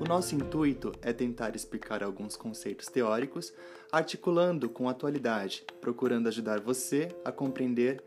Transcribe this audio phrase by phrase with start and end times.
[0.00, 3.52] O nosso intuito é tentar explicar alguns conceitos teóricos,
[3.92, 8.02] articulando com a atualidade, procurando ajudar você a compreender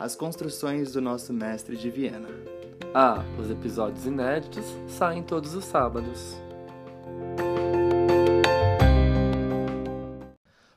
[0.00, 2.28] as construções do nosso mestre de Viena.
[2.94, 6.40] Ah, os episódios inéditos saem todos os sábados.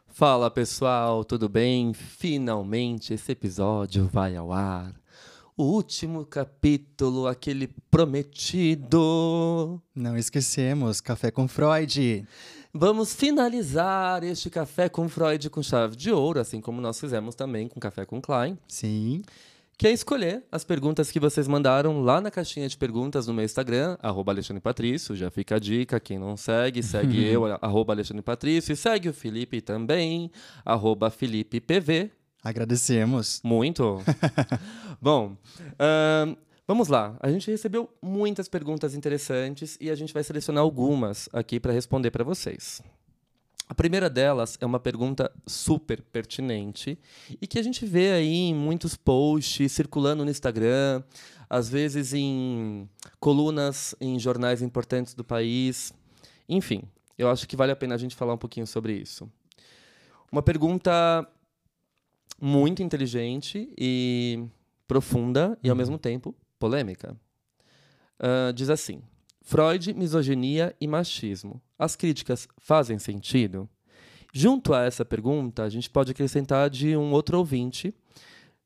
[0.08, 1.94] Fala pessoal, tudo bem?
[1.94, 4.94] Finalmente esse episódio vai ao ar.
[5.58, 9.82] O último capítulo, aquele prometido.
[9.96, 12.28] Não esquecemos, Café com Freud.
[12.74, 17.70] Vamos finalizar este Café com Freud com chave de ouro, assim como nós fizemos também
[17.70, 18.58] com Café com Klein.
[18.68, 19.22] Sim
[19.78, 23.44] que é escolher as perguntas que vocês mandaram lá na caixinha de perguntas no meu
[23.44, 25.16] Instagram, arroba Alexandre Patrício.
[25.16, 28.72] Já fica a dica, quem não segue, segue eu, arroba Alexandre Patrício.
[28.72, 30.32] E segue o Felipe também,
[30.64, 32.10] arroba Felipe PV.
[32.46, 33.42] Agradecemos.
[33.44, 34.04] Muito.
[35.02, 35.36] Bom,
[35.72, 37.18] uh, vamos lá.
[37.20, 42.12] A gente recebeu muitas perguntas interessantes e a gente vai selecionar algumas aqui para responder
[42.12, 42.84] para vocês.
[43.68, 47.00] A primeira delas é uma pergunta super pertinente
[47.42, 51.02] e que a gente vê aí em muitos posts circulando no Instagram,
[51.50, 52.88] às vezes em
[53.20, 55.92] colunas em jornais importantes do país.
[56.48, 56.84] Enfim,
[57.18, 59.28] eu acho que vale a pena a gente falar um pouquinho sobre isso.
[60.32, 61.28] Uma pergunta
[62.42, 64.44] muito inteligente e
[64.88, 67.16] profunda e ao mesmo tempo polêmica.
[68.20, 69.02] Uh, diz assim:
[69.42, 71.62] Freud, misoginia e machismo.
[71.78, 73.70] As críticas fazem sentido?
[74.34, 77.94] Junto a essa pergunta, a gente pode acrescentar de um outro ouvinte,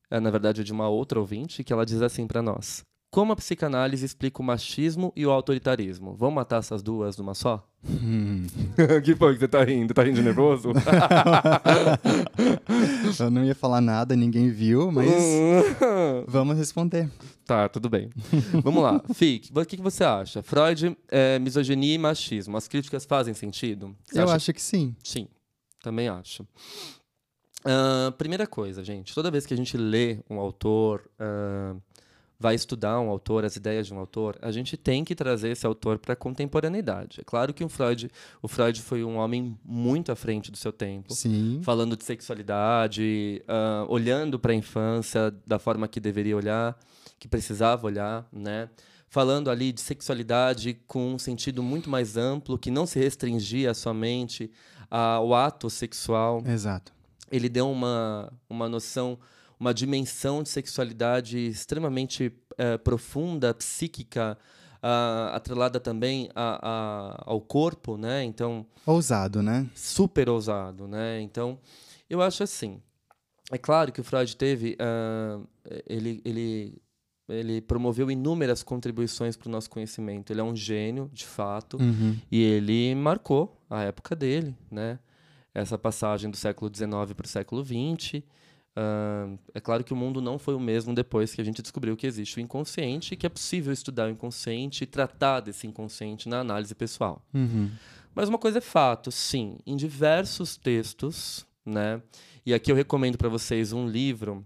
[0.09, 3.35] é, na verdade de uma outra ouvinte, que ela diz assim para nós: Como a
[3.35, 6.15] psicanálise explica o machismo e o autoritarismo?
[6.15, 7.67] Vamos matar essas duas numa só?
[7.83, 8.45] Hum.
[9.03, 9.95] que foi que você tá rindo?
[9.95, 10.69] Tá rindo nervoso?
[13.19, 15.09] Eu não ia falar nada, ninguém viu, mas
[16.27, 17.09] vamos responder.
[17.47, 18.11] Tá, tudo bem.
[18.63, 19.01] Vamos lá.
[19.15, 20.43] Fique, o que, que você acha?
[20.43, 22.57] Freud, é, misoginia e machismo.
[22.57, 23.95] As críticas fazem sentido?
[24.03, 24.35] Você Eu acha...
[24.35, 24.95] acho que sim.
[25.03, 25.27] Sim,
[25.81, 26.45] também acho.
[27.65, 29.13] Uh, primeira coisa, gente.
[29.13, 31.81] Toda vez que a gente lê um autor, uh,
[32.39, 35.65] vai estudar um autor, as ideias de um autor, a gente tem que trazer esse
[35.65, 37.19] autor para a contemporaneidade.
[37.19, 38.09] É claro que o Freud,
[38.41, 41.59] o Freud foi um homem muito à frente do seu tempo, Sim.
[41.63, 46.77] falando de sexualidade, uh, olhando para a infância da forma que deveria olhar
[47.19, 48.69] que precisava olhar, né?
[49.09, 54.49] Falando ali de sexualidade com um sentido muito mais amplo, que não se restringia somente
[54.89, 56.41] ao ato sexual.
[56.45, 56.93] Exato.
[57.31, 59.19] Ele deu uma, uma noção,
[59.59, 64.37] uma dimensão de sexualidade extremamente é, profunda, psíquica,
[64.83, 68.23] uh, atrelada também a, a, ao corpo, né?
[68.23, 69.69] Então ousado, né?
[69.75, 71.21] Super ousado, né?
[71.21, 71.59] Então
[72.09, 72.81] eu acho assim.
[73.51, 75.47] É claro que o Freud teve, uh,
[75.87, 76.81] ele, ele
[77.27, 80.33] ele promoveu inúmeras contribuições para o nosso conhecimento.
[80.33, 82.17] Ele é um gênio, de fato, uhum.
[82.31, 84.97] e ele marcou a época dele, né?
[85.53, 88.23] Essa passagem do século XIX para o século XX.
[88.79, 91.97] Uh, é claro que o mundo não foi o mesmo depois que a gente descobriu
[91.97, 96.29] que existe o inconsciente e que é possível estudar o inconsciente e tratar desse inconsciente
[96.29, 97.21] na análise pessoal.
[97.33, 97.69] Uhum.
[98.15, 102.01] Mas uma coisa é fato, sim, em diversos textos, né?
[102.45, 104.45] E aqui eu recomendo para vocês um livro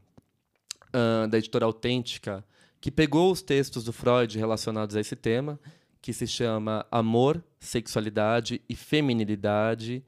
[0.90, 2.44] uh, da editora Autêntica,
[2.82, 5.60] que pegou os textos do Freud relacionados a esse tema,
[6.02, 10.04] que se chama Amor, Sexualidade e Feminilidade.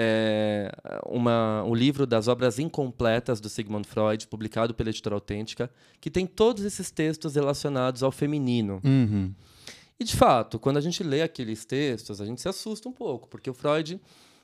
[0.00, 0.70] É
[1.06, 5.68] uma, um livro das obras incompletas do Sigmund Freud, publicado pela editora Autêntica,
[6.00, 8.80] que tem todos esses textos relacionados ao feminino.
[8.84, 9.34] Uhum.
[9.98, 13.28] E, de fato, quando a gente lê aqueles textos, a gente se assusta um pouco,
[13.28, 14.00] porque o Freud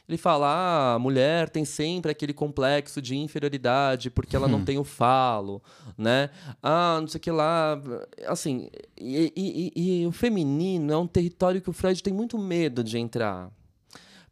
[0.09, 4.51] ele fala: ah, a mulher tem sempre aquele complexo de inferioridade porque ela hum.
[4.51, 5.63] não tem o falo,
[5.97, 6.31] né?
[6.63, 7.81] Ah, não sei o que lá.
[8.27, 8.69] Assim,
[8.99, 12.83] e, e, e, e o feminino é um território que o Freud tem muito medo
[12.85, 13.51] de entrar.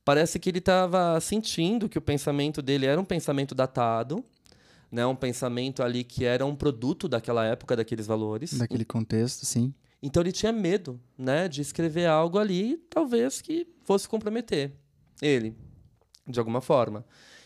[0.05, 4.25] Parece que ele estava sentindo que o pensamento dele era um pensamento datado,
[4.91, 5.07] né?
[5.07, 8.59] Um pensamento ali que era um produto daquela época, daqueles valores.
[8.59, 9.73] Daquele contexto, sim.
[10.03, 14.73] Então ele tinha medo, né, de escrever algo ali, talvez que fosse comprometer
[15.21, 15.57] ele,
[16.27, 17.05] de alguma forma.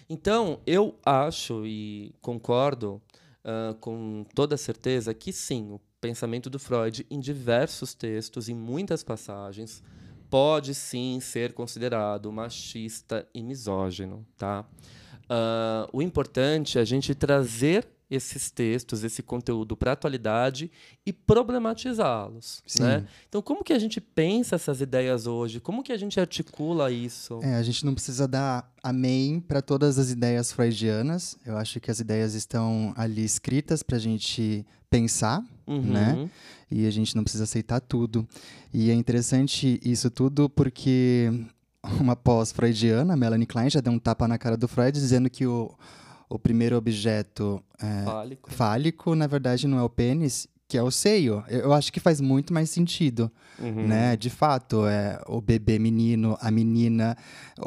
[0.08, 3.02] Então eu acho e concordo
[3.44, 9.02] uh, com toda certeza que sim, o pensamento do Freud, em diversos textos, em muitas
[9.02, 9.82] passagens,
[10.30, 14.64] pode sim ser considerado machista e misógino, tá?
[15.24, 20.70] Uh, o importante é a gente trazer esses textos, esse conteúdo para a atualidade
[21.04, 23.04] e problematizá-los, né?
[23.28, 25.58] Então, como que a gente pensa essas ideias hoje?
[25.58, 27.40] Como que a gente articula isso?
[27.42, 31.36] É, a gente não precisa dar amém para todas as ideias freudianas.
[31.44, 35.82] Eu acho que as ideias estão ali escritas para a gente pensar, uhum.
[35.82, 36.30] né?
[36.70, 38.26] E a gente não precisa aceitar tudo.
[38.72, 41.30] E é interessante isso tudo porque
[42.00, 45.74] uma pós-freudiana, Melanie Klein, já deu um tapa na cara do Freud dizendo que o
[46.28, 48.50] o primeiro objeto é, fálico.
[48.50, 51.44] fálico, na verdade, não é o pênis, que é o seio.
[51.48, 53.86] Eu acho que faz muito mais sentido, uhum.
[53.86, 54.16] né?
[54.16, 57.16] De fato, é o bebê menino, a menina,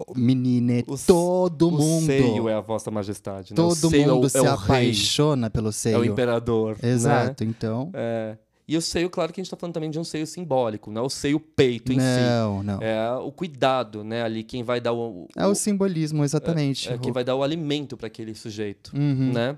[0.07, 2.03] o menine, o, todo mundo.
[2.03, 3.55] O seio é a vossa majestade, né?
[3.55, 5.51] Todo mundo é, se é apaixona rei.
[5.51, 5.95] pelo seio.
[5.95, 6.77] É o imperador.
[6.81, 6.89] Né?
[6.89, 7.49] Exato, né?
[7.49, 7.89] então.
[7.93, 8.37] É.
[8.67, 11.01] E o seio, claro que a gente está falando também de um seio simbólico, não
[11.01, 12.21] é o seio peito em não, si.
[12.21, 12.81] Não, não.
[12.83, 14.21] É o cuidado, né?
[14.21, 15.23] Ali quem vai dar o.
[15.23, 16.87] o é o simbolismo, exatamente.
[16.87, 19.33] É, é quem vai dar o alimento para aquele sujeito, uhum.
[19.33, 19.57] né?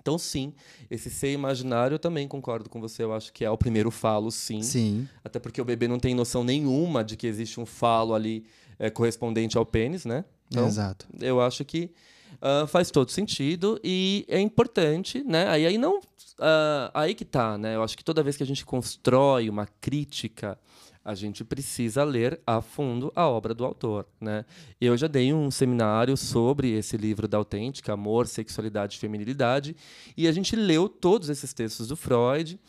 [0.00, 0.52] Então, sim,
[0.90, 3.02] esse seio imaginário eu também concordo com você.
[3.02, 4.62] Eu acho que é o primeiro falo, sim.
[4.62, 5.08] Sim.
[5.24, 8.44] Até porque o bebê não tem noção nenhuma de que existe um falo ali
[8.78, 10.24] é, correspondente ao pênis, né?
[10.50, 11.06] Então, Exato.
[11.20, 11.90] Eu acho que
[12.36, 15.46] uh, faz todo sentido e é importante, né?
[15.48, 17.74] Aí, aí não, uh, aí que tá, né?
[17.76, 20.58] Eu acho que toda vez que a gente constrói uma crítica,
[21.08, 24.44] a gente precisa ler a fundo a obra do autor, né?
[24.78, 29.74] Eu já dei um seminário sobre esse livro da autêntica, Amor, Sexualidade e Feminilidade,
[30.14, 32.60] e a gente leu todos esses textos do Freud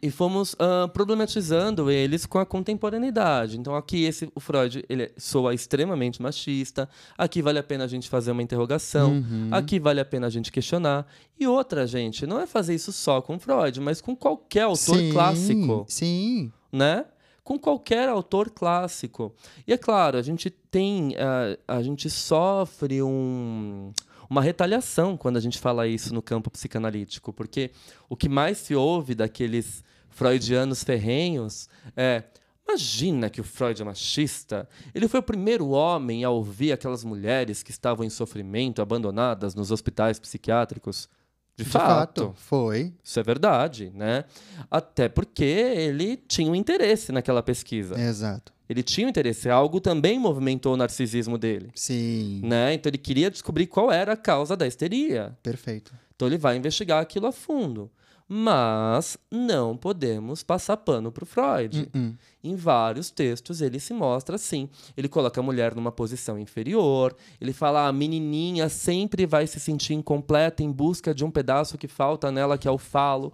[0.00, 3.58] e fomos uh, problematizando eles com a contemporaneidade.
[3.58, 6.88] Então aqui esse o Freud ele soa extremamente machista.
[7.18, 9.14] Aqui vale a pena a gente fazer uma interrogação.
[9.14, 9.48] Uhum.
[9.50, 11.04] Aqui vale a pena a gente questionar.
[11.36, 15.10] E outra gente não é fazer isso só com Freud, mas com qualquer autor sim,
[15.10, 15.84] clássico.
[15.88, 16.52] Sim.
[16.72, 17.04] Né?
[17.50, 19.34] Com qualquer autor clássico.
[19.66, 23.92] E é claro, a gente tem uh, a gente sofre um
[24.30, 27.72] uma retaliação quando a gente fala isso no campo psicanalítico, porque
[28.08, 32.22] o que mais se ouve daqueles freudianos ferrenhos é
[32.68, 34.68] Imagina que o Freud é machista.
[34.94, 39.72] Ele foi o primeiro homem a ouvir aquelas mulheres que estavam em sofrimento, abandonadas nos
[39.72, 41.08] hospitais psiquiátricos.
[41.56, 42.92] De, De fato, fato, foi.
[43.04, 44.24] Isso é verdade, né?
[44.70, 48.00] Até porque ele tinha um interesse naquela pesquisa.
[48.00, 48.52] Exato.
[48.68, 49.50] Ele tinha um interesse.
[49.50, 51.70] Algo também movimentou o narcisismo dele.
[51.74, 52.40] Sim.
[52.44, 52.74] Né?
[52.74, 55.36] Então ele queria descobrir qual era a causa da histeria.
[55.42, 55.92] Perfeito.
[56.14, 57.90] Então ele vai investigar aquilo a fundo.
[58.32, 61.90] Mas não podemos passar pano para o Freud.
[61.92, 62.16] Uh -uh.
[62.44, 64.68] Em vários textos ele se mostra assim.
[64.96, 67.16] Ele coloca a mulher numa posição inferior.
[67.40, 71.88] Ele fala: a menininha sempre vai se sentir incompleta em busca de um pedaço que
[71.88, 73.32] falta nela, que é o falo.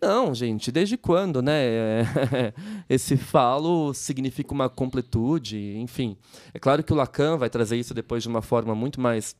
[0.00, 2.06] Não, gente, desde quando, né?
[2.88, 6.16] Esse falo significa uma completude, enfim.
[6.54, 9.34] É claro que o Lacan vai trazer isso depois de uma forma muito mais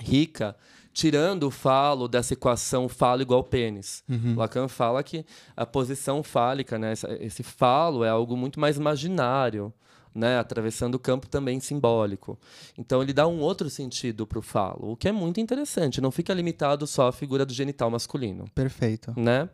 [0.00, 0.56] rica,
[0.92, 4.04] tirando o falo dessa equação falo igual pênis.
[4.08, 4.34] Uhum.
[4.36, 5.24] Lacan fala que
[5.56, 9.72] a posição fálica, né, esse falo é algo muito mais imaginário,
[10.14, 12.38] né, atravessando o campo também simbólico.
[12.76, 16.00] Então ele dá um outro sentido para o falo, o que é muito interessante.
[16.00, 18.44] Não fica limitado só à figura do genital masculino.
[18.54, 19.14] Perfeito.
[19.16, 19.48] Né?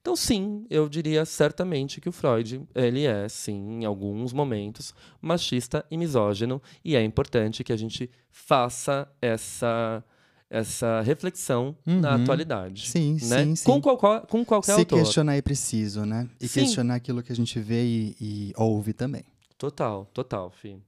[0.00, 5.82] Então, sim, eu diria certamente que o Freud ele é, sim, em alguns momentos, machista
[5.90, 10.04] e misógino, e é importante que a gente faça essa
[10.48, 12.00] essa reflexão uhum.
[12.00, 12.88] na atualidade.
[12.88, 13.44] Sim, né?
[13.44, 13.64] sim, sim.
[13.64, 14.98] Com, qual, com qualquer Se autor.
[14.98, 16.28] questionar é preciso, né?
[16.40, 16.60] E sim.
[16.60, 19.24] questionar aquilo que a gente vê e, e ouve também.
[19.58, 20.78] Total, total, Fih.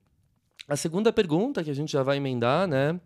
[0.67, 2.99] A segunda pergunta, que a gente já vai emendar, né?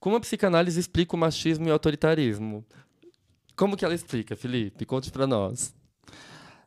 [0.00, 2.64] Como a psicanálise explica o machismo e o autoritarismo?
[3.54, 4.84] Como que ela explica, Felipe?
[4.84, 5.74] Conte para nós.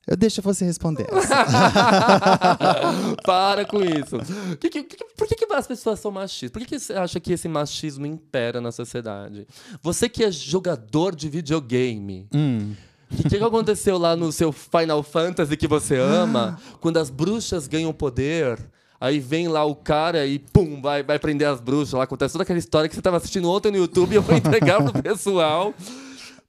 [0.08, 1.08] Eu deixo você responder.
[3.24, 4.18] Para com isso.
[4.60, 6.52] Que, que, que, por que, que, as pessoas são machistas?
[6.52, 9.46] Por que, você acha que esse machismo impera na sociedade?
[9.82, 12.28] Você que é jogador de videogame.
[12.34, 12.74] Hum.
[13.12, 16.60] O que, que aconteceu lá no seu Final Fantasy que você ama?
[16.80, 18.60] quando as bruxas ganham poder,
[19.00, 22.04] aí vem lá o cara e pum, vai, vai prender as bruxas lá.
[22.04, 24.84] Acontece toda aquela história que você estava assistindo ontem no YouTube e eu vou entregar
[24.84, 25.74] pro pessoal.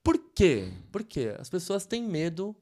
[0.02, 0.68] Por quê?
[0.92, 2.54] Porque as pessoas têm medo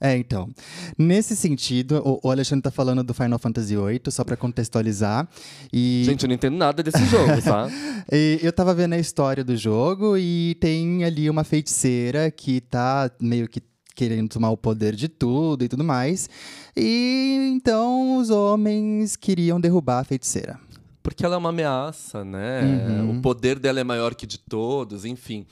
[0.00, 0.48] É, então.
[0.96, 5.28] Nesse sentido, o, o Alexandre tá falando do Final Fantasy VIII, só para contextualizar.
[5.72, 6.02] E...
[6.04, 7.68] Gente, eu não entendo nada desse jogo, tá?
[8.12, 13.10] e eu tava vendo a história do jogo e tem ali uma feiticeira que tá
[13.20, 13.62] meio que
[13.94, 16.30] querendo tomar o poder de tudo e tudo mais.
[16.76, 20.58] E então os homens queriam derrubar a feiticeira.
[21.02, 22.62] Porque ela é uma ameaça, né?
[22.62, 23.18] Uhum.
[23.18, 25.46] O poder dela é maior que de todos, enfim.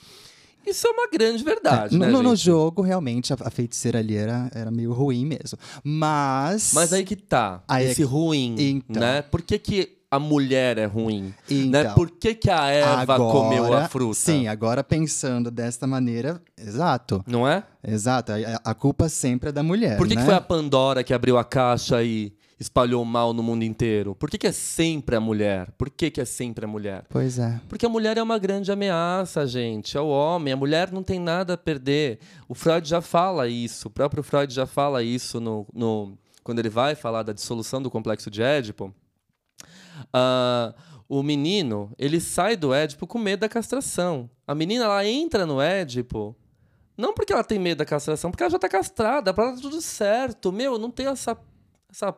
[0.66, 4.16] Isso é uma grande verdade, É, né, no, no jogo, realmente, a, a feiticeira ali
[4.16, 5.58] era, era meio ruim mesmo.
[5.84, 6.72] Mas.
[6.74, 9.00] Mas aí que tá, Aí é esse que- ruim, Então.
[9.00, 9.22] né?
[9.22, 11.34] Por que, que a mulher é ruim?
[11.50, 11.90] Então, né?
[11.92, 14.14] Por que, que a Eva agora, comeu a fruta?
[14.14, 17.24] Sim, agora pensando desta maneira, exato.
[17.26, 17.64] Não é?
[17.86, 18.32] Exato.
[18.32, 19.96] A, a culpa sempre é da mulher.
[19.96, 20.20] Por que, né?
[20.20, 24.14] que foi a Pandora que abriu a caixa e espalhou mal no mundo inteiro?
[24.14, 25.70] Por que, que é sempre a mulher?
[25.72, 27.04] Por que, que é sempre a mulher?
[27.10, 27.60] Pois é.
[27.68, 29.96] Porque a mulher é uma grande ameaça, gente.
[29.96, 30.52] É o homem.
[30.52, 32.18] A mulher não tem nada a perder.
[32.48, 33.88] O Freud já fala isso.
[33.88, 37.90] O próprio Freud já fala isso no, no- quando ele vai falar da dissolução do
[37.90, 38.94] complexo de Édipo.
[40.12, 40.74] Ah,
[41.08, 44.28] o menino, ele sai do Édipo com medo da castração.
[44.46, 46.34] A menina, ela entra no Édipo
[46.96, 49.60] não porque ela tem medo da castração, porque ela já tá castrada, pra ela tá
[49.60, 50.50] tudo certo.
[50.50, 51.36] Meu, não tem essa,
[51.90, 52.16] essa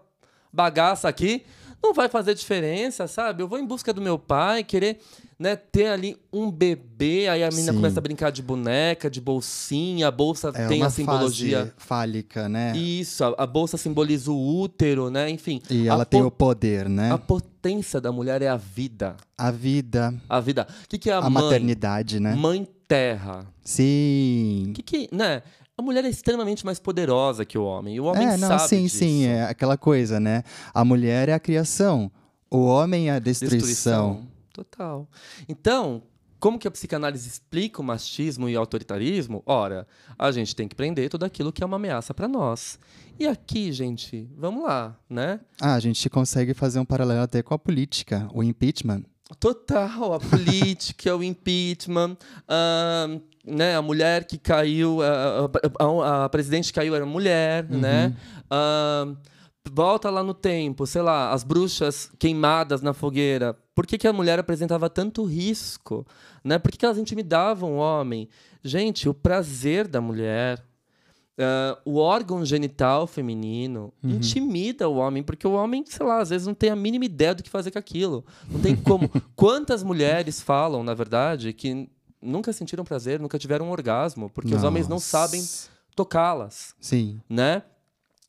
[0.52, 1.42] bagaça aqui,
[1.82, 3.42] não vai fazer diferença, sabe?
[3.42, 4.98] Eu vou em busca do meu pai, querer
[5.38, 7.78] né, ter ali um bebê, aí a menina Sim.
[7.78, 11.58] começa a brincar de boneca, de bolsinha, a bolsa É tem a simbologia.
[11.60, 12.72] fase fálica, né?
[12.74, 15.30] E, Isso, a, a bolsa simboliza o útero, né?
[15.30, 15.62] Enfim.
[15.86, 17.12] ela a tem o poder, né?
[17.12, 19.16] A potência da mulher é a vida.
[19.36, 20.66] A vida, A vida.
[20.84, 21.44] O que, que é a, a, mãe?
[21.44, 22.34] maternidade, né?
[22.34, 23.46] Mãe terra.
[23.62, 24.70] Sim.
[24.70, 25.42] O que, que, né?
[25.78, 27.94] A mulher é extremamente mais poderosa que o homem.
[27.94, 28.98] E o homem é, não, sabe sim, disso.
[28.98, 30.42] sim, é aquela coisa, né?
[30.74, 32.10] A mulher é a criação,
[32.50, 34.26] o homem é a destruição.
[34.52, 35.08] Total.
[35.48, 36.02] Então,
[36.40, 39.40] como que a psicanálise explica o machismo e o autoritarismo?
[39.46, 39.86] Ora,
[40.18, 42.76] a gente tem que prender tudo aquilo que é uma ameaça para nós.
[43.16, 45.38] E aqui, gente, vamos lá, né?
[45.60, 49.04] Ah, a gente consegue fazer um paralelo até com a política, o impeachment.
[49.38, 52.16] Total, a política, o impeachment,
[52.48, 58.14] ahn, né, a mulher que caiu, a, a- a- presidente que caiu era mulher, né?
[58.50, 59.16] Ahn,
[59.70, 63.54] volta lá no tempo, sei lá, as bruxas queimadas na fogueira.
[63.74, 66.06] Por que, que a mulher apresentava tanto risco?
[66.42, 66.58] Né?
[66.58, 68.28] Por que, que elas intimidavam o homem?
[68.64, 70.64] Gente, o prazer da mulher,
[71.38, 76.46] ah, o órgão genital feminino intimida o homem, porque o homem, sei lá, às vezes
[76.46, 78.24] não tem a mínima ideia do que fazer com aquilo.
[78.50, 79.08] Não tem como.
[79.36, 81.88] Quantas mulheres falam, na verdade, que
[82.20, 85.06] nunca sentiram prazer, nunca tiveram um orgasmo, porque os homens não Nossa.
[85.06, 85.46] sabem
[85.94, 87.20] tocá-las, Sim.
[87.28, 87.62] né?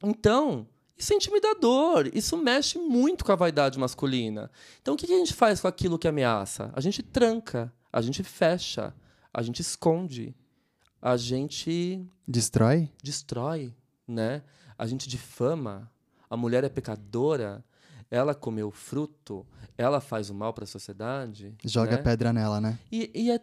[0.03, 4.51] Então, isso é intimidador, isso mexe muito com a vaidade masculina.
[4.81, 6.71] Então, o que a gente faz com aquilo que ameaça?
[6.73, 8.93] A gente tranca, a gente fecha,
[9.33, 10.35] a gente esconde,
[11.01, 12.89] a gente Destrói?
[13.01, 13.73] destrói,
[14.07, 14.41] né?
[14.77, 15.91] A gente difama.
[16.29, 17.63] A mulher é pecadora.
[18.11, 19.45] Ela comeu fruto.
[19.77, 21.53] Ela faz o mal para a sociedade.
[21.63, 22.01] Joga né?
[22.01, 22.77] pedra nela, né?
[22.91, 23.39] E, e é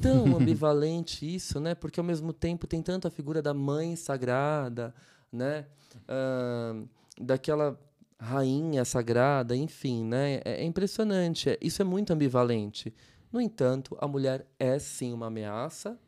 [0.00, 1.74] tão ambivalente isso, né?
[1.74, 4.94] Porque ao mesmo tempo tem tanto a figura da mãe sagrada,
[5.32, 5.66] né?
[6.08, 6.86] Ahn,
[7.20, 7.78] daquela
[8.20, 10.40] rainha sagrada, enfim, né?
[10.44, 11.50] É, é impressionante.
[11.50, 12.92] é- isso é muito ambivalente.
[13.32, 15.98] No entanto, a mulher é sim uma ameaça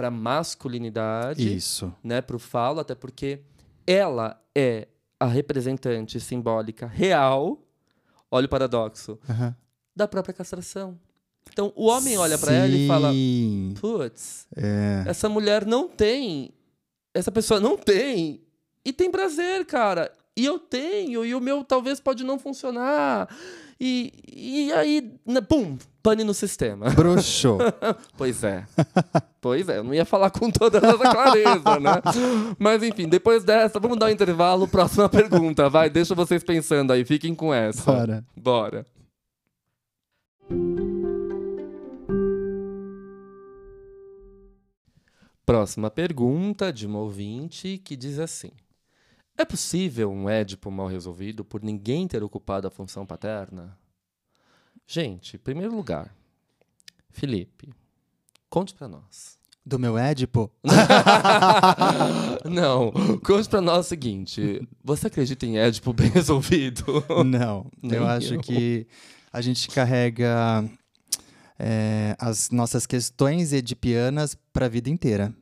[0.00, 1.92] para masculinidade Isso.
[2.02, 3.40] né, para o falo, até porque
[3.86, 4.88] ela é
[5.18, 7.62] a representante simbólica real,
[8.30, 9.54] olha o paradoxo, Aham.
[9.94, 10.98] da própria castração.
[11.52, 13.12] Então o homem olha para ela e fala:
[13.78, 15.04] putz, É.
[15.06, 16.50] essa mulher não tem,
[17.12, 18.40] essa pessoa não tem,
[18.82, 20.10] e tem prazer, cara.
[20.40, 23.28] E eu tenho, e o meu talvez pode não funcionar.
[23.78, 25.12] E, e aí,
[25.46, 26.88] pum, pane no sistema.
[26.88, 27.58] Bruxo.
[28.16, 28.64] Pois é.
[29.38, 32.00] Pois é, eu não ia falar com toda essa clareza, né?
[32.58, 34.66] Mas enfim, depois dessa, vamos dar um intervalo.
[34.66, 37.92] Próxima pergunta, vai, deixa vocês pensando aí, fiquem com essa.
[37.92, 38.24] Bora.
[38.34, 38.86] Bora.
[45.44, 48.52] Próxima pergunta de uma ouvinte que diz assim:
[49.36, 53.76] É possível um Édipo mal resolvido por ninguém ter ocupado a função paterna?
[54.86, 56.14] Gente, em primeiro lugar,
[57.10, 57.72] Felipe,
[58.48, 59.38] conte pra nós.
[59.64, 60.50] Do meu Édipo?
[62.44, 62.90] Não,
[63.24, 66.84] conte pra nós o seguinte: você acredita em Édipo bem resolvido?
[67.24, 67.70] Não.
[67.82, 68.40] Nem eu acho eu.
[68.40, 68.86] que
[69.32, 70.68] a gente carrega
[71.58, 75.32] é, as nossas questões edipianas para a vida inteira.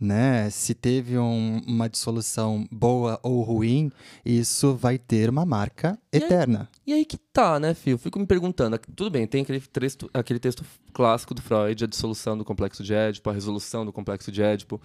[0.00, 0.48] Né?
[0.48, 3.92] Se teve um- uma dissolução boa ou ruim,
[4.24, 6.68] isso vai ter uma marca E aí- eterna.
[6.86, 7.98] E aí que tá, né, Fio?
[7.98, 8.78] Fico me perguntando.
[8.96, 10.64] Tudo bem, tem aquele texto, aquele texto
[10.94, 14.80] clássico do Freud, a dissolução do complexo de Édipo, a resolução do complexo de Édipo.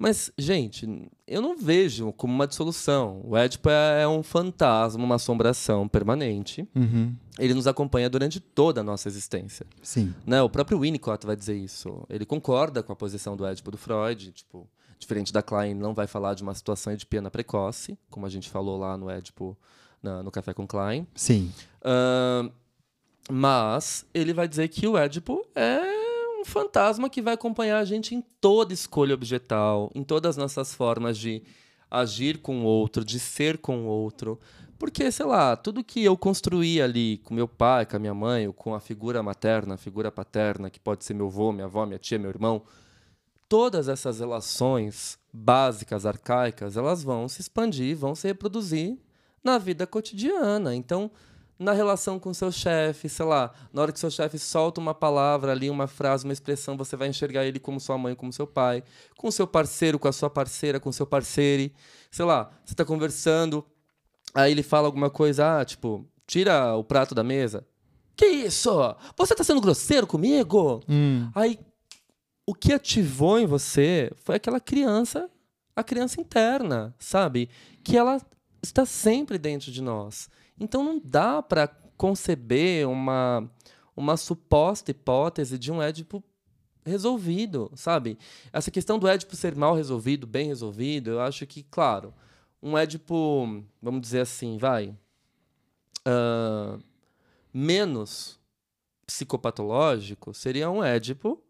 [0.00, 0.88] Mas, gente,
[1.26, 3.20] eu não vejo como uma dissolução.
[3.22, 6.66] O Édipo é, é um fantasma, uma assombração permanente.
[6.74, 7.14] Uhum.
[7.38, 9.66] Ele nos acompanha durante toda a nossa existência.
[9.82, 10.14] Sim.
[10.26, 10.40] Né?
[10.40, 12.02] O próprio Winnicott vai dizer isso.
[12.08, 14.32] Ele concorda com a posição do Édipo do Freud.
[14.32, 14.66] Tipo,
[14.98, 18.48] diferente da Klein, não vai falar de uma situação de piana precoce, como a gente
[18.48, 19.54] falou lá no Édipo,
[20.02, 21.06] na, no Café com Klein.
[21.14, 21.52] Sim.
[21.82, 22.50] Uh,
[23.30, 25.99] mas ele vai dizer que o Édipo é
[26.40, 30.74] um fantasma que vai acompanhar a gente em toda escolha objetal, em todas as nossas
[30.74, 31.42] formas de
[31.90, 34.38] agir com o outro, de ser com o outro.
[34.78, 38.46] Porque, sei lá, tudo que eu construí ali com meu pai, com a minha mãe,
[38.46, 41.84] ou com a figura materna, a figura paterna, que pode ser meu avô, minha avó,
[41.84, 42.62] minha tia, meu irmão,
[43.46, 48.96] todas essas relações básicas, arcaicas, elas vão se expandir, vão se reproduzir
[49.44, 50.74] na vida cotidiana.
[50.74, 51.10] Então,
[51.60, 55.52] na relação com seu chefe, sei lá, na hora que seu chefe solta uma palavra
[55.52, 58.82] ali, uma frase, uma expressão, você vai enxergar ele como sua mãe, como seu pai,
[59.14, 61.70] com seu parceiro, com a sua parceira, com seu parceiro,
[62.10, 63.62] sei lá, você está conversando,
[64.34, 67.66] aí ele fala alguma coisa, ah, tipo, tira o prato da mesa.
[68.16, 68.70] Que isso?
[69.18, 70.82] Você está sendo grosseiro comigo?
[70.88, 71.30] Hum.
[71.34, 71.58] Aí,
[72.46, 75.28] o que ativou em você foi aquela criança,
[75.76, 77.50] a criança interna, sabe?
[77.84, 78.18] Que ela
[78.62, 80.30] está sempre dentro de nós.
[80.60, 83.50] Então não dá para conceber uma,
[83.96, 86.22] uma suposta hipótese de um Édipo
[86.84, 88.18] resolvido, sabe?
[88.52, 92.12] Essa questão do Édipo ser mal resolvido, bem resolvido, eu acho que, claro,
[92.62, 94.94] um Édipo, vamos dizer assim, vai,
[96.06, 96.82] uh,
[97.52, 98.38] menos
[99.06, 101.42] psicopatológico seria um Édipo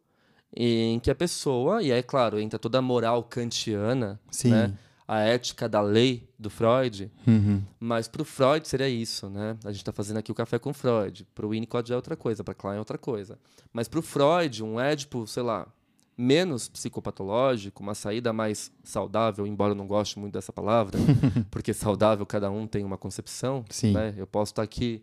[0.54, 4.50] em que a pessoa, e aí, claro, entra toda a moral kantiana, Sim.
[4.50, 4.78] né?
[5.12, 7.60] A ética da lei do Freud, Uhum.
[7.80, 9.56] mas para o Freud seria isso, né?
[9.64, 11.26] A gente está fazendo aqui o café com Freud.
[11.34, 13.36] Para o Winnicott é outra coisa, para Klein é outra coisa.
[13.72, 15.66] Mas para o Freud, um Édipo, sei lá,
[16.16, 20.96] menos psicopatológico, uma saída mais saudável, embora eu não goste muito dessa palavra,
[21.50, 23.64] porque saudável cada um tem uma concepção.
[23.68, 23.92] Sim.
[23.94, 24.14] Né?
[24.16, 25.02] Eu posso estar aqui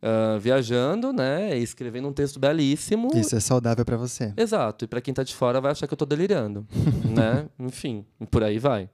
[0.00, 3.10] ah, viajando, né, escrevendo um texto belíssimo.
[3.14, 4.32] Isso é saudável para você.
[4.38, 4.86] Exato.
[4.86, 6.66] E para quem está de fora vai achar que eu estou delirando,
[7.04, 7.46] né?
[7.58, 8.88] Enfim, por aí vai.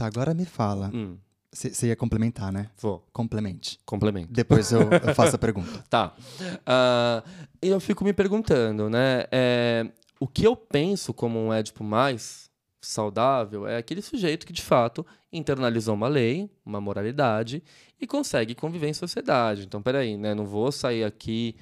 [0.00, 0.90] Tá, agora me fala.
[0.94, 1.18] Hum,
[1.52, 2.70] Você ia complementar, né?
[2.80, 3.06] vou.
[3.12, 3.78] Complemente.
[3.84, 4.32] Complemento.
[4.32, 5.84] Depois eu, eu faço a pergunta.
[5.90, 6.14] Tá.
[7.62, 9.24] E eu fico me perguntando, né?
[9.30, 9.86] é,
[10.18, 12.48] o que eu penso como um Édipo mais
[12.80, 17.62] saudável é aquele sujeito que, de fato, internalizou uma lei, uma moralidade
[18.00, 19.66] e consegue conviver em sociedade.
[19.66, 20.34] Então, peraí, né?
[20.34, 21.54] Não vou sair aqui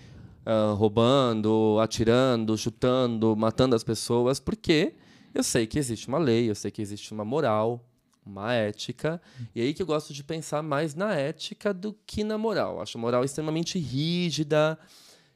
[0.47, 4.95] ah, roubando, atirando, chutando, matando as pessoas, porque
[5.35, 7.85] eu sei que existe uma lei, eu sei que existe uma moral,
[8.31, 9.21] uma ética.
[9.55, 12.81] E aí que eu gosto de pensar mais na ética do que na moral.
[12.81, 14.79] Acho a moral extremamente rígida,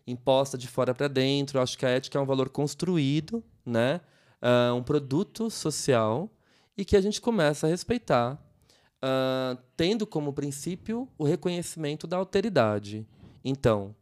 [0.07, 1.61] imposta de fora para dentro.
[1.61, 4.01] Acho que a ética é um valor construído, né?
[4.41, 6.31] Ah, um produto social
[6.77, 8.43] e que a gente começa a respeitar,
[9.01, 13.07] ah, tendo como princípio o reconhecimento da alteridade.
[13.45, 13.95] Então,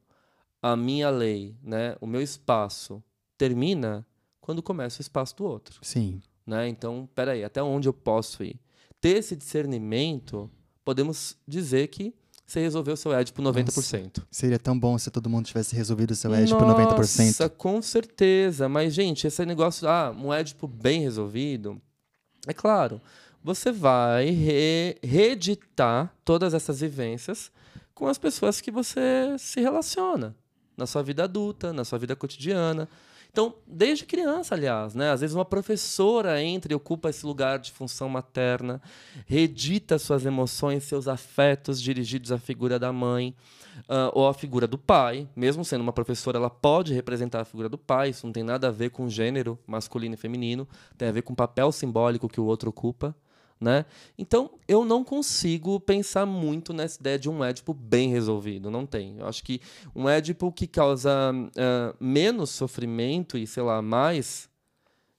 [0.62, 3.02] a minha lei, né, o meu espaço
[3.36, 4.06] termina
[4.40, 6.20] quando começa o espaço do outro Sim.
[6.46, 6.68] né?
[6.68, 8.58] Então, peraí, até onde eu posso ir?
[9.00, 10.50] Ter esse discernimento,
[10.84, 12.14] podemos dizer que
[12.46, 14.22] você resolveu o seu Édipo 90%.
[14.30, 16.96] Seria tão bom se todo mundo tivesse resolvido o seu Édipo 90%.
[16.96, 18.68] Nossa, com certeza.
[18.68, 21.80] Mas, gente, esse negócio, ah, um Édipo bem resolvido,
[22.48, 23.00] é claro,
[23.42, 27.52] você vai re- reeditar todas essas vivências
[27.94, 30.34] com as pessoas que você se relaciona
[30.76, 32.88] na sua vida adulta, na sua vida cotidiana.
[33.30, 35.10] Então, desde criança, aliás, né?
[35.12, 38.82] Às vezes uma professora entra e ocupa esse lugar de função materna,
[39.24, 43.34] reedita suas emoções, seus afetos dirigidos à figura da mãe
[43.88, 45.28] ah, ou à figura do pai.
[45.36, 48.10] Mesmo sendo uma professora, ela pode representar a figura do pai.
[48.10, 50.66] Isso não tem nada a ver com gênero masculino e feminino,
[50.98, 53.14] tem a ver com o papel simbólico que o outro ocupa.
[53.60, 53.84] Né?
[54.16, 58.70] Então, eu não consigo pensar muito nessa ideia de um Édipo bem resolvido.
[58.70, 59.18] Não tem.
[59.18, 59.60] Eu acho que
[59.94, 61.10] um Édipo que causa
[61.58, 64.48] ah, menos sofrimento e, sei lá, mais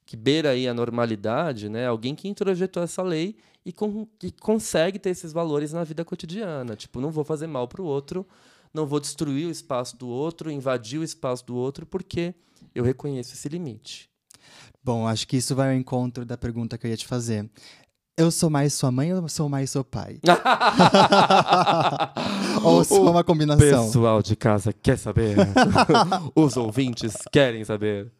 [0.08, 1.88] que beira aí a normalidade, né?
[1.88, 6.75] Alguém que introjetou essa lei e que consegue ter esses valores na vida cotidiana.
[6.75, 8.27] Tipo, não vou fazer mal para o outro,
[8.73, 12.34] não vou destruir o espaço do outro, invadir o espaço do outro, porque
[12.73, 14.10] eu reconheço esse limite.
[14.84, 17.47] Bom, acho que isso vai ao encontro da pergunta que eu ia te fazer.
[18.21, 20.19] Eu sou mais sua mãe ou sou mais seu pai?
[22.63, 23.88] ou sou uma combinação?
[23.88, 25.38] Pessoal de casa quer saber?
[26.36, 28.12] Os ouvintes querem saber.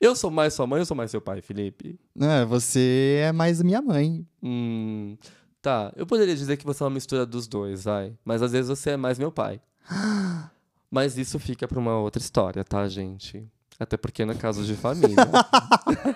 [0.00, 2.00] Eu sou mais sua mãe ou sou mais seu pai, Felipe?
[2.18, 4.26] É, você é mais minha mãe.
[4.42, 5.18] Hum,
[5.60, 8.14] tá, eu poderia dizer que você é uma mistura dos dois, vai.
[8.24, 9.60] Mas às vezes você é mais meu pai.
[10.90, 13.46] Mas isso fica pra uma outra história, tá, gente?
[13.78, 15.16] Até porque na casa de família.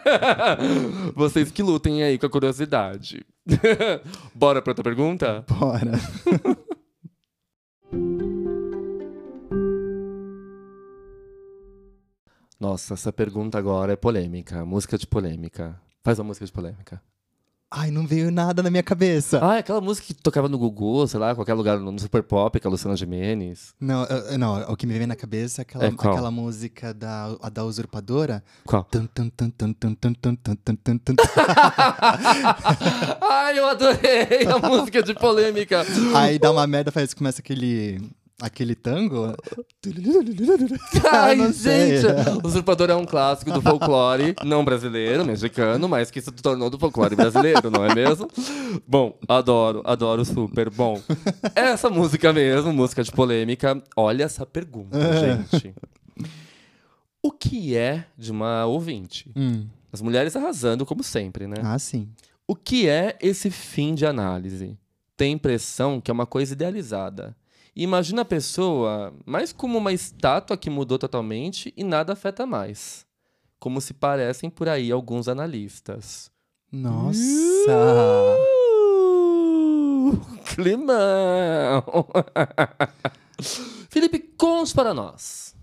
[1.14, 3.24] Vocês que lutem aí com a curiosidade.
[4.35, 5.44] Bora pra outra pergunta?
[5.48, 5.92] Bora.
[12.59, 14.64] Nossa, essa pergunta agora é polêmica.
[14.64, 15.78] Música de polêmica.
[16.02, 17.02] Faz uma música de polêmica.
[17.70, 19.40] Ai, não veio nada na minha cabeça.
[19.42, 22.68] Ah, aquela música que tocava no Gugu, sei lá, qualquer lugar, no Super Pop, com
[22.68, 23.74] a Luciana Gimenez.
[23.81, 27.37] Não, eu, não, o que me veio na cabeça é aquela, é aquela música da,
[27.42, 28.44] a da Usurpadora.
[28.64, 28.85] Qual?
[33.20, 35.85] Ai, eu adorei a música de polêmica.
[36.14, 38.00] Aí dá uma merda, faz, começa aquele
[38.44, 39.35] aquele tango.
[41.12, 41.98] Ai, sei.
[42.02, 42.07] gente!
[42.42, 46.78] O Usurpador é um clássico do folclore, não brasileiro, mexicano, mas que se tornou do
[46.78, 48.28] folclore brasileiro, não é mesmo?
[48.87, 50.70] Bom, adoro, adoro super.
[50.70, 51.00] Bom,
[51.54, 53.83] essa música mesmo, música de polêmica.
[53.96, 55.74] Olha essa pergunta, gente.
[57.22, 59.30] O que é de uma ouvinte?
[59.35, 61.57] Hum, As mulheres arrasando, como sempre, né?
[61.62, 62.09] Ah, sim.
[62.46, 64.76] O que é esse fim de análise?
[65.16, 67.35] Tem impressão que é uma coisa idealizada.
[67.76, 73.04] E Imagina a pessoa mais como uma estátua que mudou totalmente e nada afeta mais.
[73.58, 76.30] Como se parecem por aí alguns analistas.
[76.70, 77.18] Nossa.
[78.38, 80.20] Uh,
[80.54, 81.84] climão!
[83.90, 85.54] Felipe, conte para nós.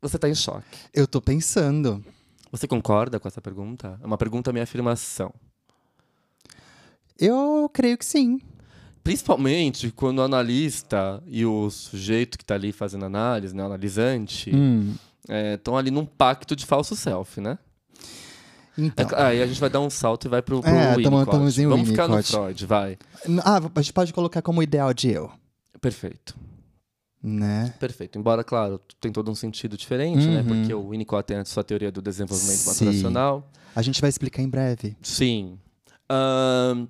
[0.00, 0.78] Você tá em choque.
[0.92, 2.04] Eu tô pensando.
[2.52, 3.98] Você concorda com essa pergunta?
[4.02, 5.34] É uma pergunta minha afirmação.
[7.18, 8.40] Eu creio que sim.
[9.08, 14.50] Principalmente quando o analista e o sujeito que está ali fazendo análise, né, o analisante,
[14.54, 14.94] Hum,
[15.54, 17.58] estão ali num pacto de falso self, né?
[18.76, 19.08] Então.
[19.18, 21.30] É, aí a gente vai dar um salto e vai pro, pro É, tamo- Winnicott.
[21.30, 22.30] tamo Vamos ficar no Winnicott.
[22.32, 22.98] Freud, vai.
[23.44, 25.30] Ah, a gente pode colocar como ideal de eu,
[25.80, 26.36] Perfeito,
[27.22, 27.74] né?
[27.80, 28.18] perfeito.
[28.18, 30.40] Embora, claro, tem todo um sentido diferente, né?
[30.42, 30.46] Uhum.
[30.46, 32.68] Porque o Winnicott tem a sua teoria do desenvolvimento Sim.
[32.84, 33.50] maturacional.
[33.74, 34.96] A gente vai explicar em breve.
[35.02, 35.58] Sim.
[36.08, 36.86] Ahn,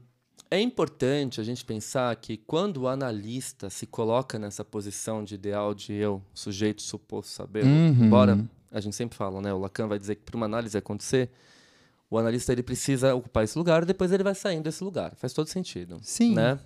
[0.50, 5.74] é importante a gente pensar que quando o analista se coloca nessa posição de ideal
[5.74, 8.04] de eu, sujeito suposto saber, Uhum.
[8.06, 9.52] embora a gente sempre fala, né?
[9.52, 11.30] O Lacan vai dizer que para uma análise acontecer,
[12.10, 15.14] o analista ele precisa ocupar esse lugar e depois ele vai saindo desse lugar.
[15.16, 15.98] Faz todo sentido.
[16.02, 16.34] Sim.
[16.34, 16.58] Né?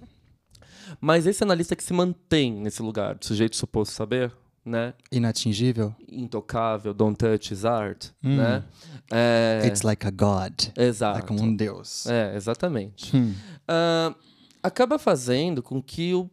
[1.00, 4.32] Mas esse analista que se mantém nesse lugar, de sujeito suposto saber,
[4.64, 4.94] né?
[5.10, 5.94] Inatingível?
[6.08, 8.36] Intocável, don't touch his art, Hum.
[8.36, 8.62] né?
[9.10, 10.54] É, It's like a god.
[10.76, 11.18] exato.
[11.18, 12.06] É como um deus.
[12.06, 13.16] É, exatamente.
[13.16, 13.34] Hum.
[13.66, 14.14] Ah,
[14.62, 16.30] acaba fazendo com que o,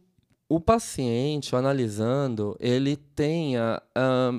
[0.48, 4.32] o paciente, o analisando, ele tenha ah,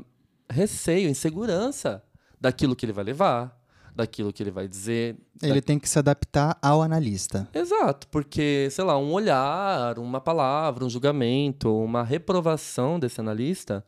[0.49, 2.03] receio, insegurança
[2.39, 3.60] daquilo que ele vai levar,
[3.95, 5.15] daquilo que ele vai dizer.
[5.41, 7.47] Ele tem que se adaptar ao analista.
[7.53, 13.83] Exato, porque, sei lá, um olhar, uma palavra, um julgamento, uma reprovação desse analista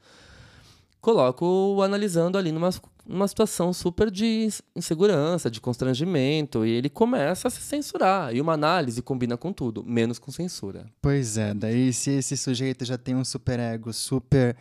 [1.03, 2.69] coloca o analisando ali numa,
[3.05, 8.33] numa situação super de insegurança, de constrangimento, e ele começa a se censurar.
[8.33, 10.85] E uma análise combina com tudo, menos com censura.
[11.01, 14.55] Pois é, daí se esse sujeito já tem um superego super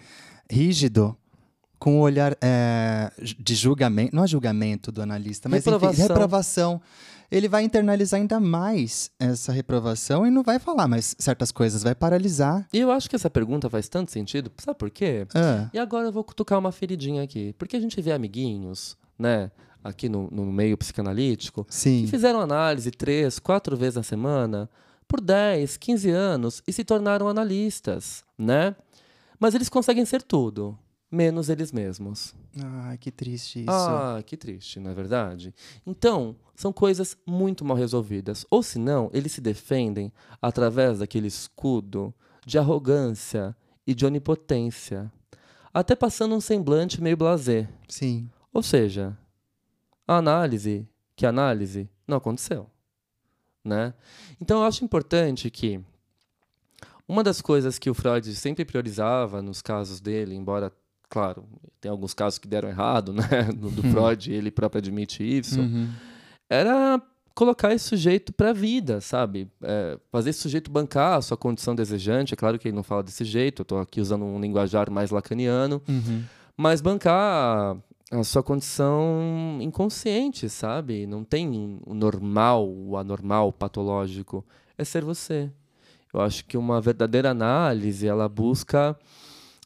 [0.50, 1.16] rígido,
[1.82, 5.90] com o olhar é, de julgamento, não é julgamento do analista, mas Reprovação.
[5.90, 6.80] enfim, reprovação,
[7.28, 11.92] ele vai internalizar ainda mais essa reprovação e não vai falar mais certas coisas, vai
[11.92, 12.68] paralisar.
[12.72, 15.26] E eu acho que essa pergunta faz tanto sentido, sabe por quê?
[15.34, 17.52] Ah, E agora eu vou cutucar uma feridinha aqui.
[17.58, 19.50] Porque a gente vê amiguinhos, né,
[19.82, 22.02] aqui no, no meio psicanalítico, sim.
[22.04, 24.70] que fizeram análise três, quatro vezes na semana,
[25.08, 28.76] por 10, 15 anos e se tornaram analistas, né?
[29.36, 30.78] Mas eles conseguem ser tudo,
[31.12, 32.34] menos eles mesmos.
[32.58, 33.70] Ai, que triste isso.
[33.70, 35.54] Ah, que triste, não é verdade?
[35.86, 38.46] Então, são coisas muito mal resolvidas.
[38.50, 42.14] Ou senão, eles se defendem através daquele escudo
[42.46, 43.54] de arrogância
[43.86, 45.12] e de onipotência,
[45.72, 47.68] até passando um semblante meio blasé.
[47.88, 48.30] Sim.
[48.52, 49.16] Ou seja,
[50.06, 52.68] a análise, que a análise não aconteceu,
[53.64, 53.94] né?
[54.40, 55.80] Então eu acho importante que
[57.08, 60.72] uma das coisas que o Freud sempre priorizava nos casos dele, embora,
[61.12, 61.44] claro,
[61.78, 63.22] tem alguns casos que deram errado, né,
[63.54, 65.88] no do Freud, ele próprio admite isso, Uhum.
[66.50, 67.00] era
[67.34, 69.46] colocar esse sujeito para a vida, sabe?
[69.62, 72.34] É, fazer esse sujeito bancar a sua condição desejante.
[72.34, 75.10] É claro que ele não fala desse jeito, eu estou aqui usando um linguajar mais
[75.10, 76.22] lacaniano, Uhum.
[76.56, 77.76] mas bancar
[78.10, 81.06] a sua condição inconsciente, sabe?
[81.06, 84.44] Não tem o normal, o anormal, o patológico.
[84.76, 85.50] É ser você.
[86.12, 88.94] Eu acho que uma verdadeira análise, ela busca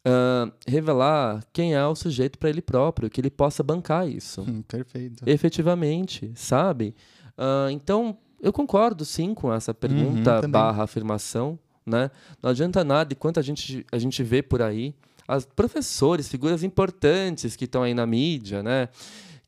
[0.06, 4.62] ah, revelar quem é o sujeito para ele próprio, que ele possa bancar isso Hum,
[4.62, 5.24] Perfeito.
[5.28, 6.94] efetivamente, sabe?
[7.36, 12.10] Ah, então, eu concordo sim com essa pergunta Uhum, barra afirmação, né?
[12.42, 14.94] Não adianta nada, enquanto a gente, a gente vê por aí
[15.28, 18.88] as professores, figuras importantes que estão aí na mídia, né?